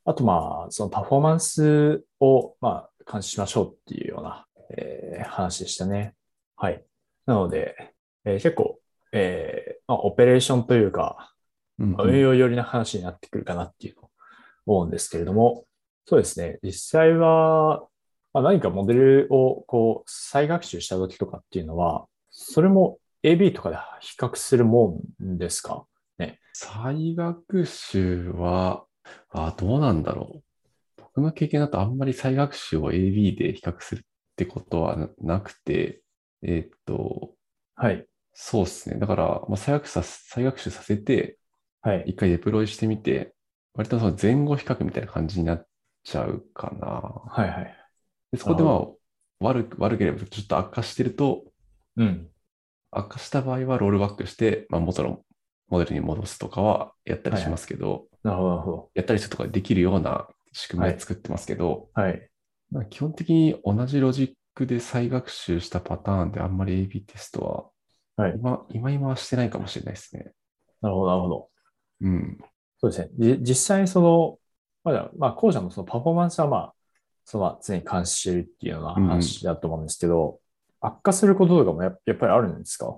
[0.05, 6.15] あと、まあ、そのパフォーマンスを、まあ、監視しましょうっていうような、えー話でしたね。
[6.57, 6.85] はい。
[7.27, 7.75] なので、
[8.25, 8.79] えー結構、
[9.13, 11.35] えーまあ、オペレーションというか、
[11.79, 14.11] まあ運用寄りな話になってくるかなっていうのを
[14.67, 15.65] 思うんですけれども、
[16.05, 16.59] そうですね。
[16.63, 17.87] 実際は、
[18.33, 25.87] まあ、何かモデルをこう再学習した時とかっていうのは、それも AB とかで比較するもんですか？
[26.53, 28.85] 再学習は、
[29.31, 30.43] あ、どうなんだろう。
[30.97, 34.03] 僕の経験だとあんまり再学習を AB で比較するっ
[34.37, 36.03] てことはななくて、
[36.43, 37.33] えーっと、
[37.75, 38.07] はい。
[38.33, 38.99] そうですね。
[38.99, 41.39] だから、まあ、再学習さ再学習させて、
[41.87, 42.05] はい。
[42.09, 43.33] 一回デプロイしてみて、
[43.75, 45.67] 割とその前後比較みたいな感じになっ
[46.03, 46.87] ちゃうかな。
[46.87, 47.77] はいはい。
[48.33, 48.87] でそこでまなあ、
[49.39, 51.45] 悪く、悪ければちょっと悪化してると、
[51.97, 52.29] うん。
[52.91, 55.21] 悪化した場合はロールバックして、まあ、元の
[55.69, 62.03] モデルに戻すとかはやったりしますけど、なるほど、なるほやったりするとかできるような仕組みを作ってますけど、ど。
[62.03, 62.29] はい。
[62.73, 67.73] まあ基本的に同じロジックで再学習したパターンであんまり AB テスト
[68.17, 70.33] は、はい今、今今はしてないかもしれないですね。
[70.81, 71.49] なるほど、なるほど。
[72.01, 72.39] うん。
[72.79, 73.11] そうですね。
[73.19, 74.39] じ実際その、
[74.85, 76.75] まだ、まあ、後者のそのパフォーマンスはまあ、
[77.25, 80.41] そのまあ常に監視してるっていうような話だと思うんですけど、
[80.81, 82.97] 悪化することとかもややっぱりあるんですか？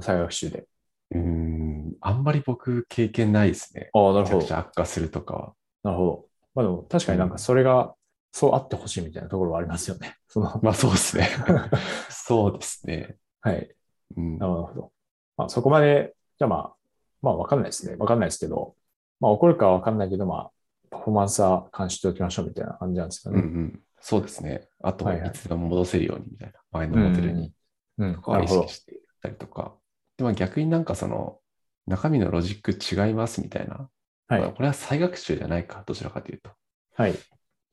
[0.00, 0.66] 再学習で。
[1.10, 3.90] うーん、あんまり僕経験ないですね。
[3.92, 4.52] ああ、なるほどめちゃくち。
[4.52, 5.52] ゃ悪化するとかは。
[5.82, 6.26] なるほど。
[6.54, 7.94] まあでも確かになんかそれが、
[8.32, 10.16] そうあってほしいみたいなところはありますよね。
[10.28, 11.28] その、まあそうですね。
[12.10, 13.16] そうですね。
[13.40, 13.74] はい。
[14.16, 14.92] うんなるほど。
[15.36, 16.74] まあそこまで、じゃあまあ、
[17.22, 17.96] まあわかんないですね。
[17.96, 18.74] わかんないですけど、
[19.20, 20.50] まあ起こるかはわかんないけど、まあ、
[20.90, 23.40] パフォーマンスは監視しておきましょうみたいな感じなんですよね。
[23.40, 23.80] うんうん。
[24.00, 24.68] そうですね。
[24.82, 26.60] あとははいはいいつでも戻せるようにみたいな。
[26.72, 27.52] 前のモデルに
[27.98, 28.14] うん。
[28.14, 28.72] とかは意識。
[28.72, 29.74] してやったりとか。
[30.16, 31.38] でも逆になんかその、
[31.86, 33.88] 中身のロジック違いますみたいな。
[34.28, 34.52] はい。
[34.52, 36.50] これは再学習じゃないか、どちらかというと。
[36.94, 37.14] はい。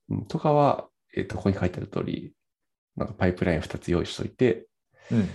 [0.10, 2.34] うんとかは、えっ、と、ここに書いてある通り、
[2.96, 4.68] なんかパイプライン2つ用意しといて、
[5.12, 5.30] うん。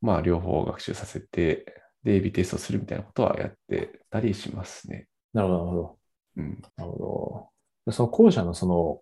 [0.00, 5.06] まあ両方学習させて、で、AB テストするみたいなことはやってたりしますね。
[5.32, 5.98] なるほど、なるほど。
[6.36, 6.62] うん。
[6.76, 7.50] なるほ
[7.86, 7.92] ど。
[7.92, 9.00] その後者のその、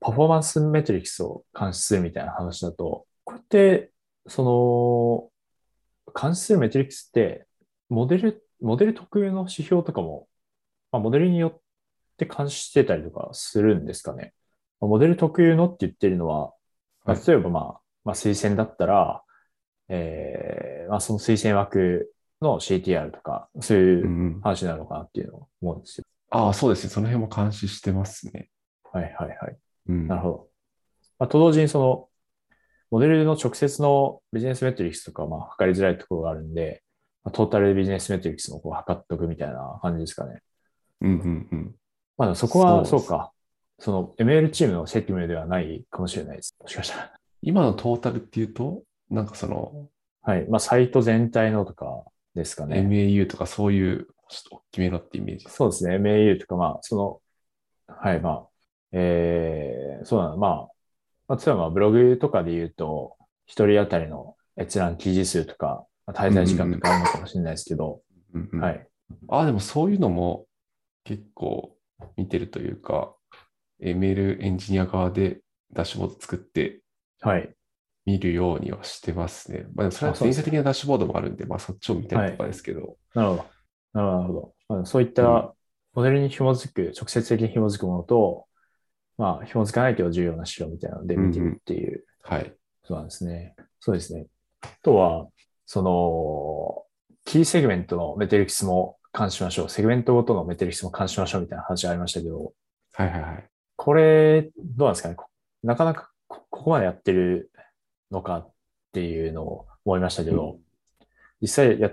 [0.00, 3.92] パフォーマンスメトリックスを監視するみたいな話だと、これって、
[4.26, 5.32] そ
[6.06, 7.46] の、監視するメトリックスって、
[7.88, 10.28] モデル、モデル特有の指標とかも、
[10.92, 11.60] まあ、モデルによっ
[12.16, 14.32] て監視してたりとかするんですかね。
[14.80, 16.52] まあモデル特有のって言ってるのは、
[17.04, 19.22] まあはい例えばまあ、まあ、推薦だったら、
[19.90, 26.04] えーまあ、その推薦枠の CTR とか、そういううんうん、話なのかなっていうのを思うんですよ。
[26.30, 26.90] ああ、そうですね。
[26.90, 28.48] その辺も監視してますね。
[28.92, 29.56] はいはいはい。
[29.88, 30.08] うん。
[30.08, 30.48] なるほど。
[31.18, 32.08] まあ、と同時にその、
[32.90, 36.82] モデルの直接のビジネスメトリックスとかはまあ測りづらいところがあるんで、
[37.22, 40.40] まあ、トータルビジネスメトリックスもこう測っとくみたいな感じですかね。
[41.02, 41.74] うんうんうん。
[42.16, 43.32] まあそこはそうか。
[43.78, 46.54] その ML チームの責務ではないかもしれないです。
[46.60, 47.12] もしかしたら。
[47.42, 49.88] 今のトータルっていうと、なんかその、
[50.22, 50.46] はい。
[50.48, 52.04] まあサイト全体のとか
[52.34, 52.80] ですかね。
[52.80, 55.46] MAU とかそういう、ちょっと大きめのってイメージ。
[55.48, 55.96] そうですね。
[55.96, 56.96] MAU とか、まあ、そ
[57.88, 58.46] の、はい、まあ、
[58.92, 60.36] えー、そうなの。
[60.36, 60.68] まあ、
[61.28, 68.00] まあ、例えばまあブログとかで言うと、一人当たりの閲覧記事数とか、まあ滞在時間とかあるのかもしれないですけど、
[68.34, 68.86] うんうんはい。
[69.28, 70.46] ああ、でもそういうのも
[71.04, 71.76] 結構
[72.16, 73.14] 見てるというか、
[73.82, 75.40] ML エンジニア側で
[75.72, 76.80] ダッシュボード作って
[77.20, 77.54] はい。
[78.06, 79.66] 見るようにはしてますね。
[79.74, 83.44] まあ、でもそれは電車的なダッシュボードもあるんで、まあそっちを見たりとかですけど、なるほど。
[83.92, 84.54] なるほど、なるほど。
[84.68, 85.54] まあ、そういっうんた
[85.92, 88.46] モデルに紐づく、直接的に紐づくものと、
[89.18, 92.54] まあ、紐づかないけど重要な資料みたいなので見てるっていうはい。
[92.84, 93.54] そうなんですね。
[93.80, 94.26] そうですね。
[94.62, 95.26] あとは、
[95.66, 96.84] その、
[97.24, 99.68] key segment の metrics も監視しましょう。
[99.68, 102.52] セグメントごとの metrics も監視しましょうみたいな話ありましたけど、
[102.94, 103.48] はいはいはい。
[103.76, 105.14] これ、どうなんですかね。
[105.14, 105.26] こ
[105.62, 107.49] なかなかこここまでやってる
[108.10, 108.52] のかっ
[108.92, 110.58] ていうのを思いましたけど、
[111.40, 111.90] 実際や、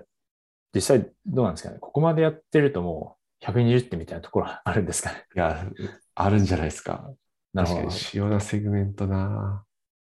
[0.74, 1.80] 実際どうなんですかね？
[1.80, 5.26] ここまでやってるともう120点みたいなところあるんですかね？
[5.36, 5.66] いや、
[6.16, 7.10] あるんじゃないですか。
[7.54, 8.00] なるほど確かに。
[8.00, 9.64] 主要なセグメントな。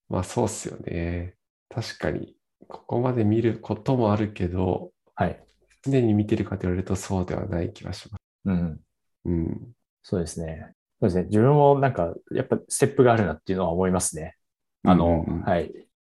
[0.08, 1.34] まあそうっすよね。
[1.68, 2.36] 確かに、
[2.68, 5.44] ここまで見ることもあるけど、はい。
[5.84, 8.22] 常に見てるかと言われるとそうではない気がします。
[8.44, 8.80] うん。
[9.24, 9.72] うん。
[10.02, 10.74] そうですね。
[11.00, 11.24] そうですね。
[11.24, 14.36] 自分もなんか、やっぱステップがあるなっていうのは思いますね。
[14.84, 15.72] あの、うんうんうんはい。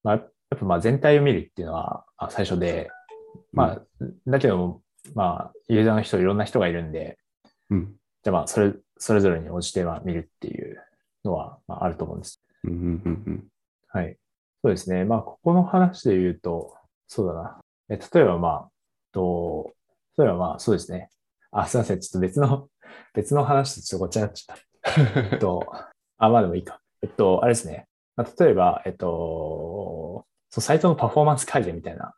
[0.07, 2.91] まあ、やっぱまあ全体を見るっていうのはあ最初で、
[3.53, 3.83] まあ、
[4.29, 4.83] だけども、
[5.17, 7.19] まあ、ユーザーの人、いろんな人がいるんで、
[7.71, 7.97] うん。
[8.23, 10.81] じゃあまあ、それ、それぞれに応じては見るっていう
[11.25, 12.41] のは、まあ、あると思うんです。
[12.63, 13.45] うんうんうんうん。
[13.89, 14.17] はい。
[14.63, 15.05] そうですね。
[15.05, 16.77] まあ、ここの話で言うと、
[17.09, 17.59] そうだな。
[17.89, 18.69] え例えばまあ、
[19.11, 19.73] と、
[20.17, 21.11] 例えばまあ、そうですね。
[21.51, 22.01] あ、すいません。
[22.01, 22.69] ちょっと別の、
[23.13, 25.21] 別の話とちょっとごっちゃになっちゃった。
[25.33, 25.67] え っと、
[26.19, 26.81] あ、まあでもいいか。
[27.03, 27.89] えっと、あれですね。
[28.17, 32.15] まあ、例えば、えっと、そうサイトのパフォーマンス改善みたいな。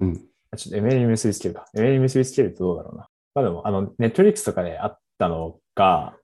[0.00, 0.26] うん。
[0.50, 1.66] あちょっと ML に結びつけるか。
[1.74, 3.08] ML に結びつけるとどうだろうな。
[3.34, 6.16] まあでも、あの、ネットリックスとかであったのが、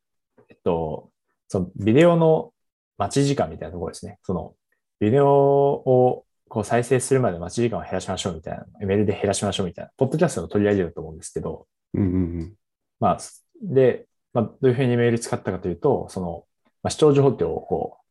[0.48, 1.11] えっと、
[1.48, 2.53] そのビデオの
[2.96, 4.18] 待ち時間みたいなところですね。
[4.22, 4.55] その、
[5.00, 8.64] ビデオをこう再生するまで待ち時間を減らしましょうみたいな。
[8.82, 9.90] ML で減らしましょうみたいな。
[9.96, 12.55] ポッドキャストの取り上げだと思うんですけど、うんうんうん。
[13.00, 13.18] まあ、
[13.62, 16.44] で、まあ、どういうふうにメール使ったかというと、その、
[16.82, 18.01] まあ、視聴状況をこう、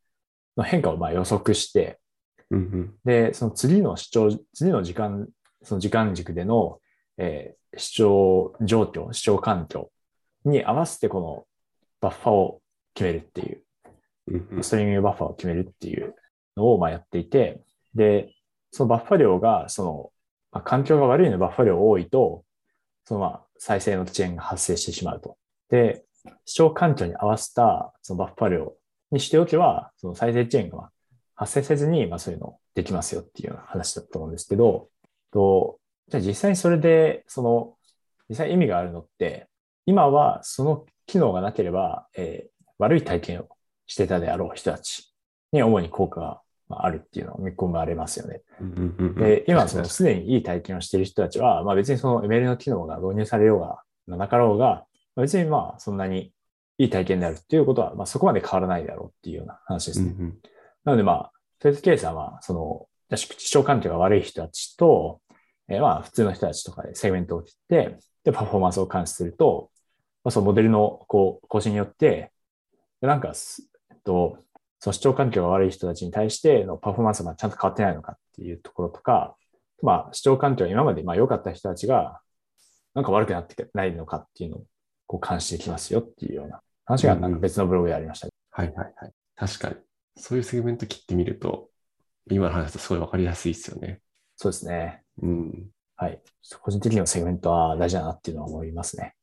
[0.57, 1.99] の変化をまあ予測して、
[2.49, 2.95] うんうん。
[3.05, 5.27] で、その次の視聴、次の時間、
[5.63, 6.79] その時間軸での、
[7.17, 9.91] えー視聴状況、視聴環境
[10.45, 11.45] に合わせてこの
[12.01, 12.61] バッファを
[12.93, 13.61] 決めるっていう、
[14.27, 16.15] うんうんストリーミングバッファを決めるっていう
[16.55, 17.61] のをまあやっていて、
[17.95, 18.33] で、
[18.71, 20.11] そのバッファ量が、その、
[20.51, 22.43] まあ、環境が悪いのバッファ量多いと、
[23.05, 25.37] そのまあ再生の遅延が発生してしまうと。
[25.69, 26.03] で、
[26.45, 28.73] 視聴環境に合わせたそのバッファ量
[29.12, 30.91] にしておけば、その再生遅延がまあ
[31.36, 34.89] 発生せずに、まあそういうのできますよっていうような話だと思うんですけど、
[35.32, 37.76] とじゃあ実際にそれで、その、
[38.30, 39.47] 実際意味があるのって、
[39.86, 42.51] 今はその機能がなければ、えー
[42.82, 43.47] 悪い体験を
[43.86, 45.14] してたであろう人たち
[45.51, 48.41] に主に効果がまああるっていうのを見込まれますよね。
[49.20, 54.84] で、今そのすでにいい体験をしている人たちは、まあ別にその ML の機能が導入されようが、なかろうが、ま
[55.18, 56.32] あ別にまあそんなに
[56.82, 60.09] いい体験であるっていうことは、まあそこまで変わらないだろうっていうような話ですね。
[60.09, 60.38] にうんうん
[60.84, 65.21] なのでまあ、そういうケースはまあ、その、視聴環境が悪い人たちと、
[65.67, 69.69] えーまあ普通の人たちとかでセグメントを切って、で、パフォーマンスを監視すると、
[70.23, 72.32] まあそのモデルのこう更新によって、
[72.99, 74.39] でなんかす、えっと、
[74.79, 79.36] その視聴環境が悪い人たちに対してのパフォーマンスがちゃんと変わってないのかっていうところとか、
[79.84, 82.21] まあ視聴環境が今までまあ良かった人たちが、
[82.95, 84.63] なんか悪くなってないのかっていうのを
[85.05, 86.61] こう監視できますよっていうような
[86.91, 88.27] 話がなんか別のブログでありました。
[88.51, 89.11] はいはいはい。
[89.35, 89.75] 確かに。
[90.17, 91.69] そういうセグメント切ってみると、
[92.29, 94.01] 今の話だとすごいわかりやすいですよね。
[94.35, 95.03] そうですね。
[95.21, 95.69] うん。
[95.95, 96.21] はい。
[96.61, 99.15] 個人的にはセグメントは大事だなっていうのは思いますね。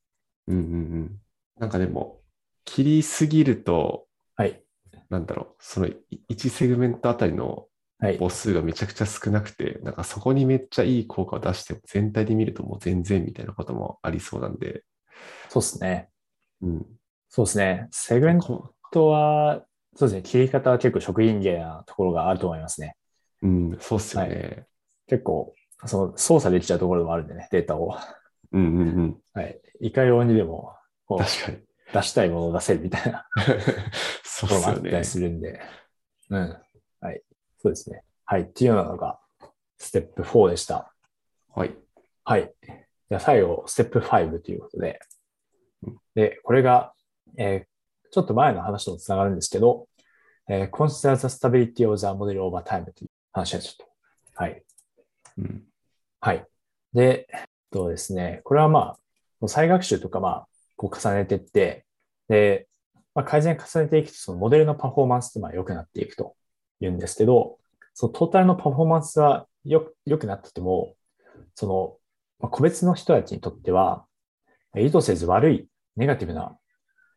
[0.47, 0.67] うんうんう
[1.01, 1.19] ん。
[1.59, 2.21] なんかでも、
[2.65, 4.07] 切りすぎると、
[4.37, 4.63] はい。
[5.11, 5.89] なんだろう、その
[6.29, 7.67] 1セグメントあたりの
[8.01, 8.19] はい。
[8.19, 14.85] 母数がめちゃくちゃ少なくて、なんかそこにめっちゃいい効果を出しても全体で見るともう全然みたいなこともありそうなんで、
[15.49, 16.09] そうですね。
[16.63, 16.87] うん。
[17.29, 17.89] そうですね。
[17.91, 19.63] セグメンこトは、
[19.95, 20.23] そうですね。
[20.23, 22.97] 切り方は結構職員芸なところがあると思いますね。
[23.43, 24.67] うん、そうっすよね。
[25.07, 25.55] 結構、
[25.87, 27.97] その操作できちゃうところでもあるんでね、データを。
[28.53, 29.17] うんうんうん。
[29.35, 29.61] はい。
[29.81, 30.75] いかようにでも、
[31.07, 31.59] こう、確かに。
[31.93, 33.27] 出したいものを出せるみたいな
[34.23, 35.05] そとうっすよねころもあったり。
[35.05, 35.61] するんで。
[36.29, 36.57] うん。
[37.01, 37.23] はい。
[37.63, 38.05] そうですね。
[38.27, 38.43] はい。
[38.43, 39.19] っていうようなのが、
[39.79, 40.93] ステップ4でした。
[41.55, 41.75] はい。
[42.25, 42.53] はい。
[42.63, 45.01] じゃあ最後、ステップ5ということで
[45.83, 45.99] うん。
[46.15, 46.93] で、これが、
[47.37, 47.69] えー
[48.11, 49.87] ちょっと前の話ともつながるんですけど、
[50.49, 53.87] えー consider the stability of the model over time という話はちょっと。
[54.35, 54.63] はい。
[55.37, 55.65] うん。
[56.21, 56.47] はい。
[56.95, 57.29] で、
[57.71, 58.97] とですね、これはま
[59.43, 61.85] あ、再学習とかまあ、こう重ねていって、
[62.29, 62.69] で、
[63.15, 66.35] まあ、改善重ねていくと、そのモデルのパフォーマンスってまあ良くなっていくと
[66.81, 67.59] 言うんですけど、
[67.95, 70.95] そのトータルのパフォーマンスはよ良くなってても、
[71.55, 71.97] その、
[72.39, 74.07] まあ、個別の人たちにとっては、
[74.77, 76.57] え意図せず悪いネガティブな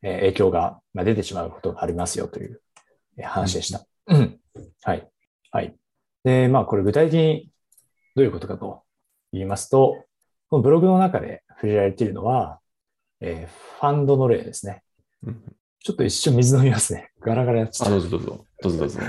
[0.04, 2.62] えー影響がまあ出てしまうことがありますよという
[3.18, 3.86] えー話でした。
[4.08, 4.40] うん
[4.84, 5.08] はい。
[5.52, 5.76] はい。
[6.24, 7.50] で、まあこれ具体的に
[8.16, 8.84] どういうことかと
[9.32, 10.04] 言いますと、
[10.50, 12.60] このブログの中で触れられているのは、
[13.20, 14.84] えーファンドの例ですね。
[15.24, 17.10] うんちょっと一瞬水飲みますね。
[17.22, 18.46] ガラガラやっちゃあ、ったどうぞどうぞ。
[18.62, 19.00] どうぞどうぞ。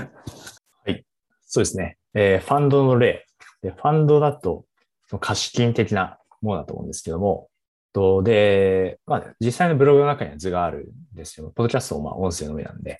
[1.45, 1.97] そうですね。
[2.15, 3.25] えーファンドの例。
[3.61, 4.65] でファンドだと、
[5.07, 7.49] その貸金的なものだと思うんですけども、
[7.93, 11.51] とで、まあ、実際のブログの中には図があるんですよ。
[11.55, 12.99] ポッドキャストもまあ音声の上なんで、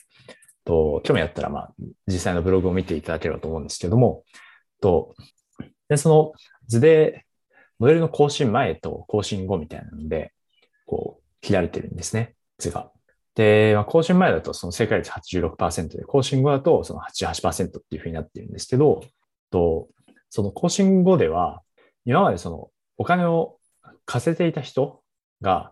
[0.65, 1.73] と興味あったら、まあ、
[2.07, 4.23] 実際のブログを見ていただければと思うんですけども、
[4.79, 5.15] と
[5.89, 6.31] でその
[6.67, 7.25] 図で、
[7.79, 10.31] モデルの更新前と更新後みたいなので、
[10.85, 12.91] こう、切られてるんですね、図が。
[13.35, 19.01] で、まあ、更新前だとその正解率86%で、更新後だとその88%っていうふうになってるんですけど、
[19.51, 19.87] と
[20.29, 21.61] その更新後では、
[22.05, 23.57] 今までそのお金を
[24.05, 25.01] 貸せていた人
[25.41, 25.71] が、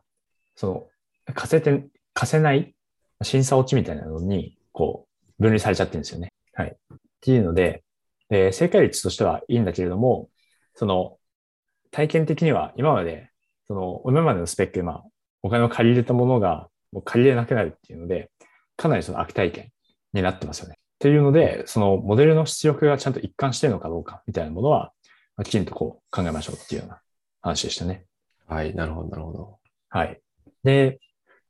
[0.55, 0.87] その
[1.33, 2.75] 貸せて、貸せない
[3.23, 5.07] 審査落ちみたいなのに、こ
[5.39, 6.33] う、分類されちゃってるんですよね。
[6.53, 6.67] はい。
[6.69, 7.83] っていうので、
[8.29, 10.29] え正解率としてはいいんだけれども、
[10.75, 11.17] その、
[11.91, 13.29] 体験的には今まで、
[13.67, 15.03] その、今までのスペックで、まあ、
[15.43, 18.31] お金を借り入れたものが、もう借りれなくなるっていうので、
[18.77, 19.71] かなりその悪体験
[20.13, 20.75] になってますよね。
[20.75, 24.93] っていうので、そのモデルの出力がちゃんと一貫してるのかどうかみたいなものは、
[25.43, 27.01] きちんとこう考えましょうっていうような
[27.41, 28.05] 話でしたね。
[28.51, 29.59] はい、なるほど、なるほど。
[29.87, 30.19] はい。
[30.65, 30.99] で、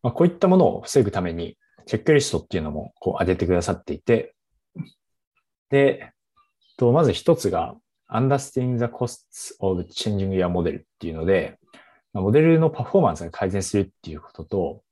[0.04, 4.36] まあ、こういったものを防ぐために、チェックリストっていうのもこう挙げてくださっていて、
[5.72, 6.12] で、
[6.78, 7.74] とまず一つが、
[8.08, 11.58] understanding the costs of changing your model っていうので、
[12.14, 14.84] まあモデルのパフォーマンスが改善するっていうことと、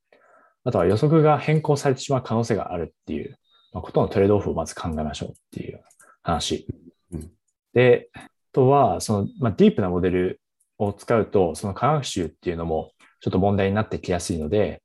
[0.63, 3.37] あとは予測が変更されてしまう可能性があるっていう、
[3.71, 5.83] まあ、ことのトレードオフをまず考えましょうっていう
[6.23, 6.65] 話。
[7.11, 7.31] うん
[7.71, 10.41] で、あとは、その、まあ、ディープなモデル
[10.79, 14.81] を使うと、その科学習っていうのもちょっと問題になってきやすいので、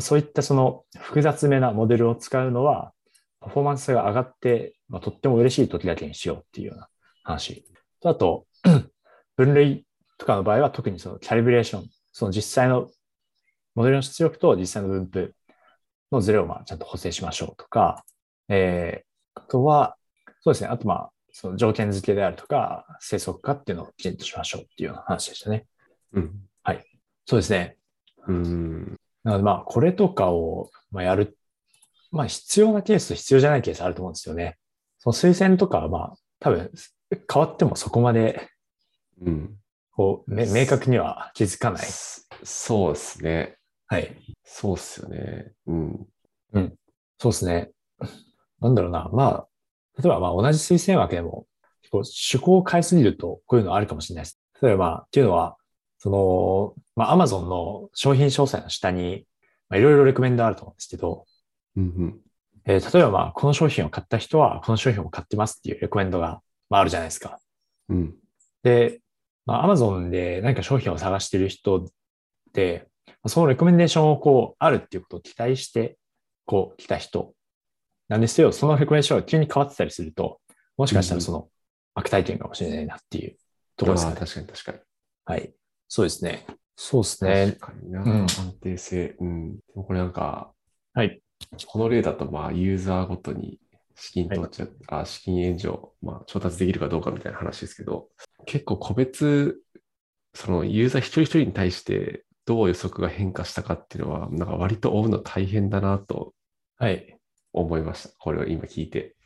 [0.00, 2.92] そういったその複雑めなモデルを使うのは、
[3.40, 6.88] パフォーマンスが上がって、まあ、とっても嬉しい時だけにしようっていうような
[7.22, 7.64] 話。
[8.04, 8.46] あと、
[9.36, 9.86] 分類
[10.18, 12.88] とかの場合は特にそのキャリブレーション、その実際の
[13.74, 15.34] モデルの出力と実際の分布
[16.10, 18.04] のズレをまあちゃんと補正しましょうとか、
[18.48, 19.96] えー、あとは、
[20.40, 21.10] そうですね、あとまあ、
[21.40, 25.66] その条件付けであるとか、生息化っていうのをきちんとしましょうっていうような話でしたね。
[26.12, 26.48] うん。
[27.28, 27.76] そうですね。
[28.26, 28.96] うん。
[29.22, 31.36] なのでまあ、これとかをまあやる、
[32.10, 34.56] まあ必要なケースと必要じゃないケースあると思うんですよね。
[34.98, 36.70] その推薦とかはまあ、多分
[37.10, 38.48] 変わってもそこまで
[39.20, 39.56] うん。
[39.92, 41.84] こう、め明確には気づかない。
[41.84, 43.58] そそうですね。
[43.88, 44.16] はい。
[44.42, 45.52] そうっすよね。
[45.66, 46.06] うん。
[47.18, 47.70] そうですね。
[48.62, 49.10] なんだろうな。
[49.12, 49.47] まあ、
[50.02, 51.46] 例えばまあ同じ推薦枠でも、
[51.90, 54.40] こう趣向を変えすぎるとこういうのあるかもしれないです。
[54.62, 55.56] 例えばまあ、っていうのは、
[55.98, 59.26] その、まあ Amazon の商品詳細の下に、
[59.68, 61.26] まあいろいろレコメンドあると思うんですけど、
[61.76, 62.20] うんうん。
[62.64, 67.38] えー例えばまあ、この商品を買った人はこの商品を買ってますっていうレコメンドが、まあ、あるじゃないですか。
[67.88, 68.14] うん。
[68.62, 69.00] で、
[69.46, 71.86] まあ、Amazon で何か商品を探している人っ
[72.52, 75.96] て、まあそのレコメンデーションをこう、あるっていうことを期待して、
[76.44, 77.32] こう、来た人
[78.08, 78.52] なんですよ。
[78.52, 80.40] そのレコメンデーションが急に変わってたりすると、
[80.76, 81.48] もしかしたらその
[81.94, 83.36] 悪体験かもしれないなっていう
[83.76, 84.14] ところですね。
[84.14, 84.78] 確かに確かに。
[85.26, 85.52] はい。
[85.88, 86.46] そうですね。
[86.76, 87.72] そうですね確。
[87.72, 88.02] かにな。
[88.02, 89.16] うん安定性。
[89.20, 89.56] うん。
[89.56, 90.52] でもこれなんか、
[90.94, 91.20] はい。
[91.66, 93.58] この例だと、まあ、ユーザーごとに
[93.94, 94.48] 資金と、
[94.88, 98.08] あ資金援助、まあ、調達できるかどうかみたいな話ですけど、
[98.46, 99.60] 結構個別、
[100.34, 106.32] そのユーザー一人一人に対してどう予測が変化したかっていうのは、なんか割と追うの大変だなと
[106.76, 107.17] はい。
[107.60, 108.14] 思いました。
[108.18, 109.16] これを今聞いて。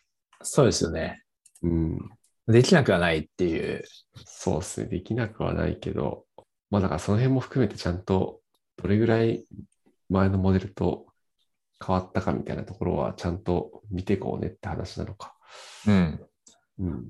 [0.43, 1.22] そうですよね。
[1.62, 1.99] うん。
[2.49, 3.85] できなくはないっていう。
[4.24, 4.89] そうですね。
[4.89, 6.26] できなくはないけど、
[6.70, 8.41] まあだからその辺も含めてちゃんと
[8.76, 9.45] どれぐらい
[10.09, 11.07] 前のモデルと
[11.85, 15.35] 変わったかみたいなところはちゃんと見ていこうねって話なのか。
[15.87, 16.26] うん。
[16.78, 17.05] うん。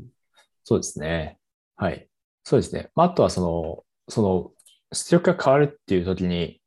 [0.65, 1.39] そうですね。
[1.77, 2.09] はい。
[2.45, 2.91] そうですね。
[2.95, 4.53] まあ、あとはその、その、
[4.93, 6.61] 出力が変わるっていう時に、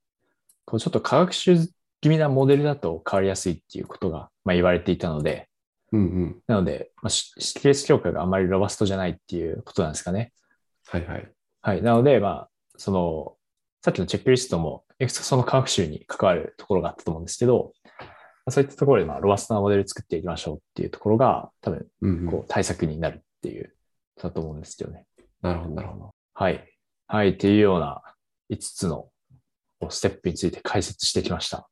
[0.66, 1.58] こうちょっと科学習
[2.02, 5.50] 気味なモデルだと変わりやすいっていうことが、まあ、言われていたので、
[5.92, 6.42] うんうん。
[6.48, 10.34] なので、まあ、し識別強化があまりロバストじゃないっていうことなんですかね。
[10.88, 11.32] はいはい。
[11.62, 11.82] はい。
[11.82, 13.36] なので、まあ、その、
[13.84, 18.06] さっきのチェックリストも、いくつかその科学習に関わるところがあったと思うんですけど、ま
[18.48, 23.76] あそういったところで、まあ、ロバストなモデル作っていきましょうっていうところが、多分、こう、対策になるっていう、
[24.22, 25.06] だと思うんですよね。
[25.42, 26.16] なるほど、なるほど。
[26.34, 26.78] はい。
[27.08, 27.30] はい。
[27.30, 28.02] っていうような
[28.50, 29.10] 5つの
[29.90, 31.68] ステップについて解説してきました。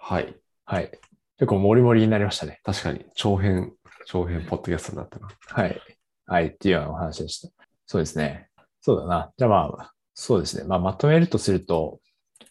[0.00, 0.34] はい。
[0.64, 0.90] はい。
[1.38, 2.60] 結構モリモリになりましたね。
[2.64, 3.72] 確かに、長編、
[4.06, 5.28] 長編ポッドキャストになったな。
[5.46, 5.80] はい。
[6.26, 6.46] はい。
[6.46, 7.48] っていうようなお話でした。
[7.86, 8.48] そうですね。
[8.80, 9.32] そうだな。
[9.36, 10.64] じゃあまあ、そうですね。
[10.64, 12.00] まあ、まとめるとすると、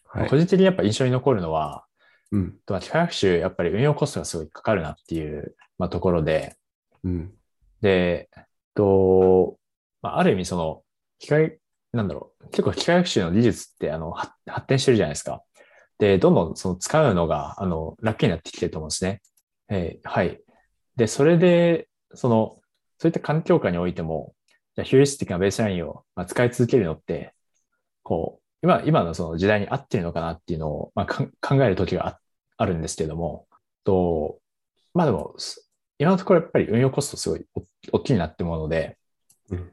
[0.04, 0.36] はい個。
[0.36, 1.84] 人的にやっぱ印象に残るのは、
[2.30, 2.56] うん。
[2.68, 6.56] まあ機械学習、やっぱり運用コストがすごいかかるなっていう、まあ、ところで、
[7.04, 7.34] うん。
[7.80, 8.28] で、
[8.74, 9.58] と、
[10.02, 10.82] まあ、ある意味その、
[11.18, 11.58] 機械、
[11.92, 15.42] なんだろう、結構機械学習の技術ってあの発発展してるじゃないですか。
[15.98, 19.20] で、どんどんその使うのが、あの、楽になってきてると思うんですね。
[19.68, 20.40] えーはい。
[20.96, 22.60] で、それで、その、
[22.98, 24.34] そういった環境下においても、
[24.74, 27.34] じゃあヒューリスティックなベースラインをまあ使い続けるのって、
[28.02, 32.20] こう、今、今のその時代に合ってるのかなっていうのを、まあ、考える時があ
[32.56, 33.46] あるんですけれども、
[33.84, 34.40] と、
[34.94, 35.68] まあでも、す
[35.98, 37.62] 今のところやっぱり運用コストすごいお
[37.98, 38.98] 大きいなって思うので、
[39.50, 39.72] うん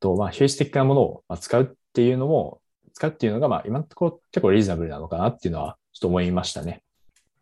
[0.00, 2.60] と、まあ、ヒューリスティックなものをまあ使うっていうのも、
[2.92, 6.82] 使うっていうのが、まあ、今のところ結構リーズナブルなのかなっていうのは、ちょっと思いましたね。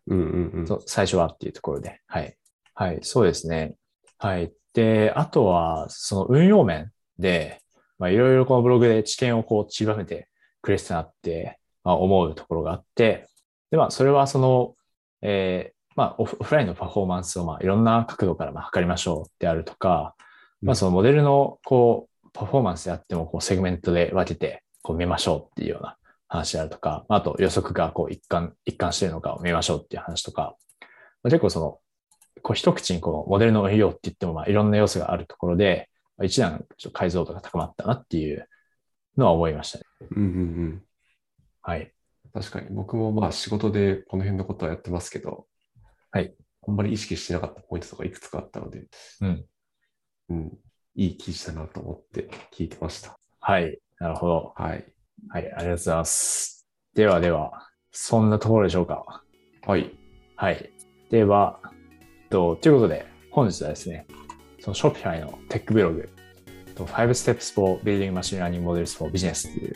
[0.07, 0.67] うんうんうん。
[0.67, 2.01] そう最初はっていうところで。
[2.07, 2.35] はい。
[2.73, 3.75] はい、そうですね。
[4.17, 4.51] はい。
[4.73, 7.61] で、あとは、その運用面で、
[7.99, 10.27] まあ、いろいろこのブログで知見をこう、ちりばめて
[10.61, 13.27] くれてたなって、まあ、思うところがあって、
[13.69, 14.75] で、まあ、それはその、
[15.21, 20.15] えーまあオフ、オフラインのパフォーマンスを、まあ、いろんな角度からまあ測りましょうであるとか、
[20.61, 30.55] まあ、そのモデルの、こう、パフォーマンスであっても、こう、セグメントで分けて、こう、見ましょうっていうような話であるとか、まああと予測がこう一貫、一貫しているのかを見ましょうっていう話とか、
[31.23, 31.79] まあ結構その、
[32.41, 38.47] こう一口にこのモデルの運用って言ってもまあいろんな要素があるところで、まあ一段ちょっと解像度が高まったなっていう
[39.17, 39.83] のは思いましたね。
[40.11, 40.33] うんうんう
[40.67, 40.83] ん。
[41.61, 41.93] はい。
[42.33, 45.47] 確かに僕もまあ仕事でこの辺のことはやってますけど、
[46.11, 46.33] はい。
[46.67, 48.85] あんまり意識してなかったポイントとかいくつかあったので、
[49.21, 49.45] うん。
[50.29, 50.57] うん、
[50.95, 53.17] いい記事だなと思って聞いてました。
[53.39, 53.79] はい。
[54.01, 54.53] なるほど。
[54.55, 54.83] はい。
[55.29, 55.43] はい。
[55.43, 56.67] ありがとうございます。
[56.95, 59.23] ではでは、そんなところでしょうか。
[59.67, 59.91] はい。
[60.35, 60.71] はい。
[61.11, 61.59] では、
[62.31, 64.07] と、ということで、本日はですね、
[64.59, 66.09] その Shopify のテックブログ、
[66.73, 69.75] と Five Steps for Building Machine Learning Models for Business という、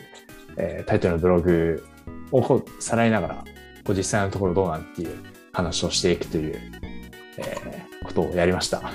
[0.56, 1.86] えータイトルのブログ
[2.32, 3.44] をさらいながら、
[3.84, 5.22] こう実際のところどうなんっていう
[5.52, 6.60] 話をしていくという、
[7.38, 8.80] えーことをやりました。
[8.80, 8.90] は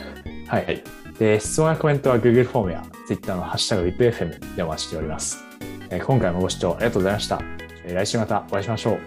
[0.59, 0.65] い。
[0.65, 0.83] はい
[1.19, 5.43] で、質問やコメントは Google フォームや Twitter のハッシュタグ WIPFM でお待ちしております。
[5.89, 7.41] えー今回もご視聴ありがとうございました。
[7.85, 8.93] えー来週またお会いしましょう。
[8.93, 9.01] あり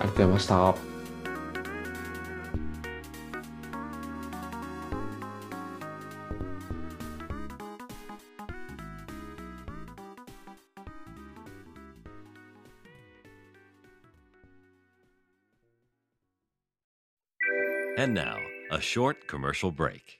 [0.00, 0.90] がとうございました。
[17.98, 18.38] And now,
[18.70, 20.19] a short commercial break.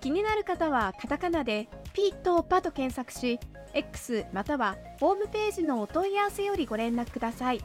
[0.00, 3.40] 気になる方はカタカナでピーとパと検索し
[3.74, 7.60] X またはホームページのお問い合わせよりご連絡ください。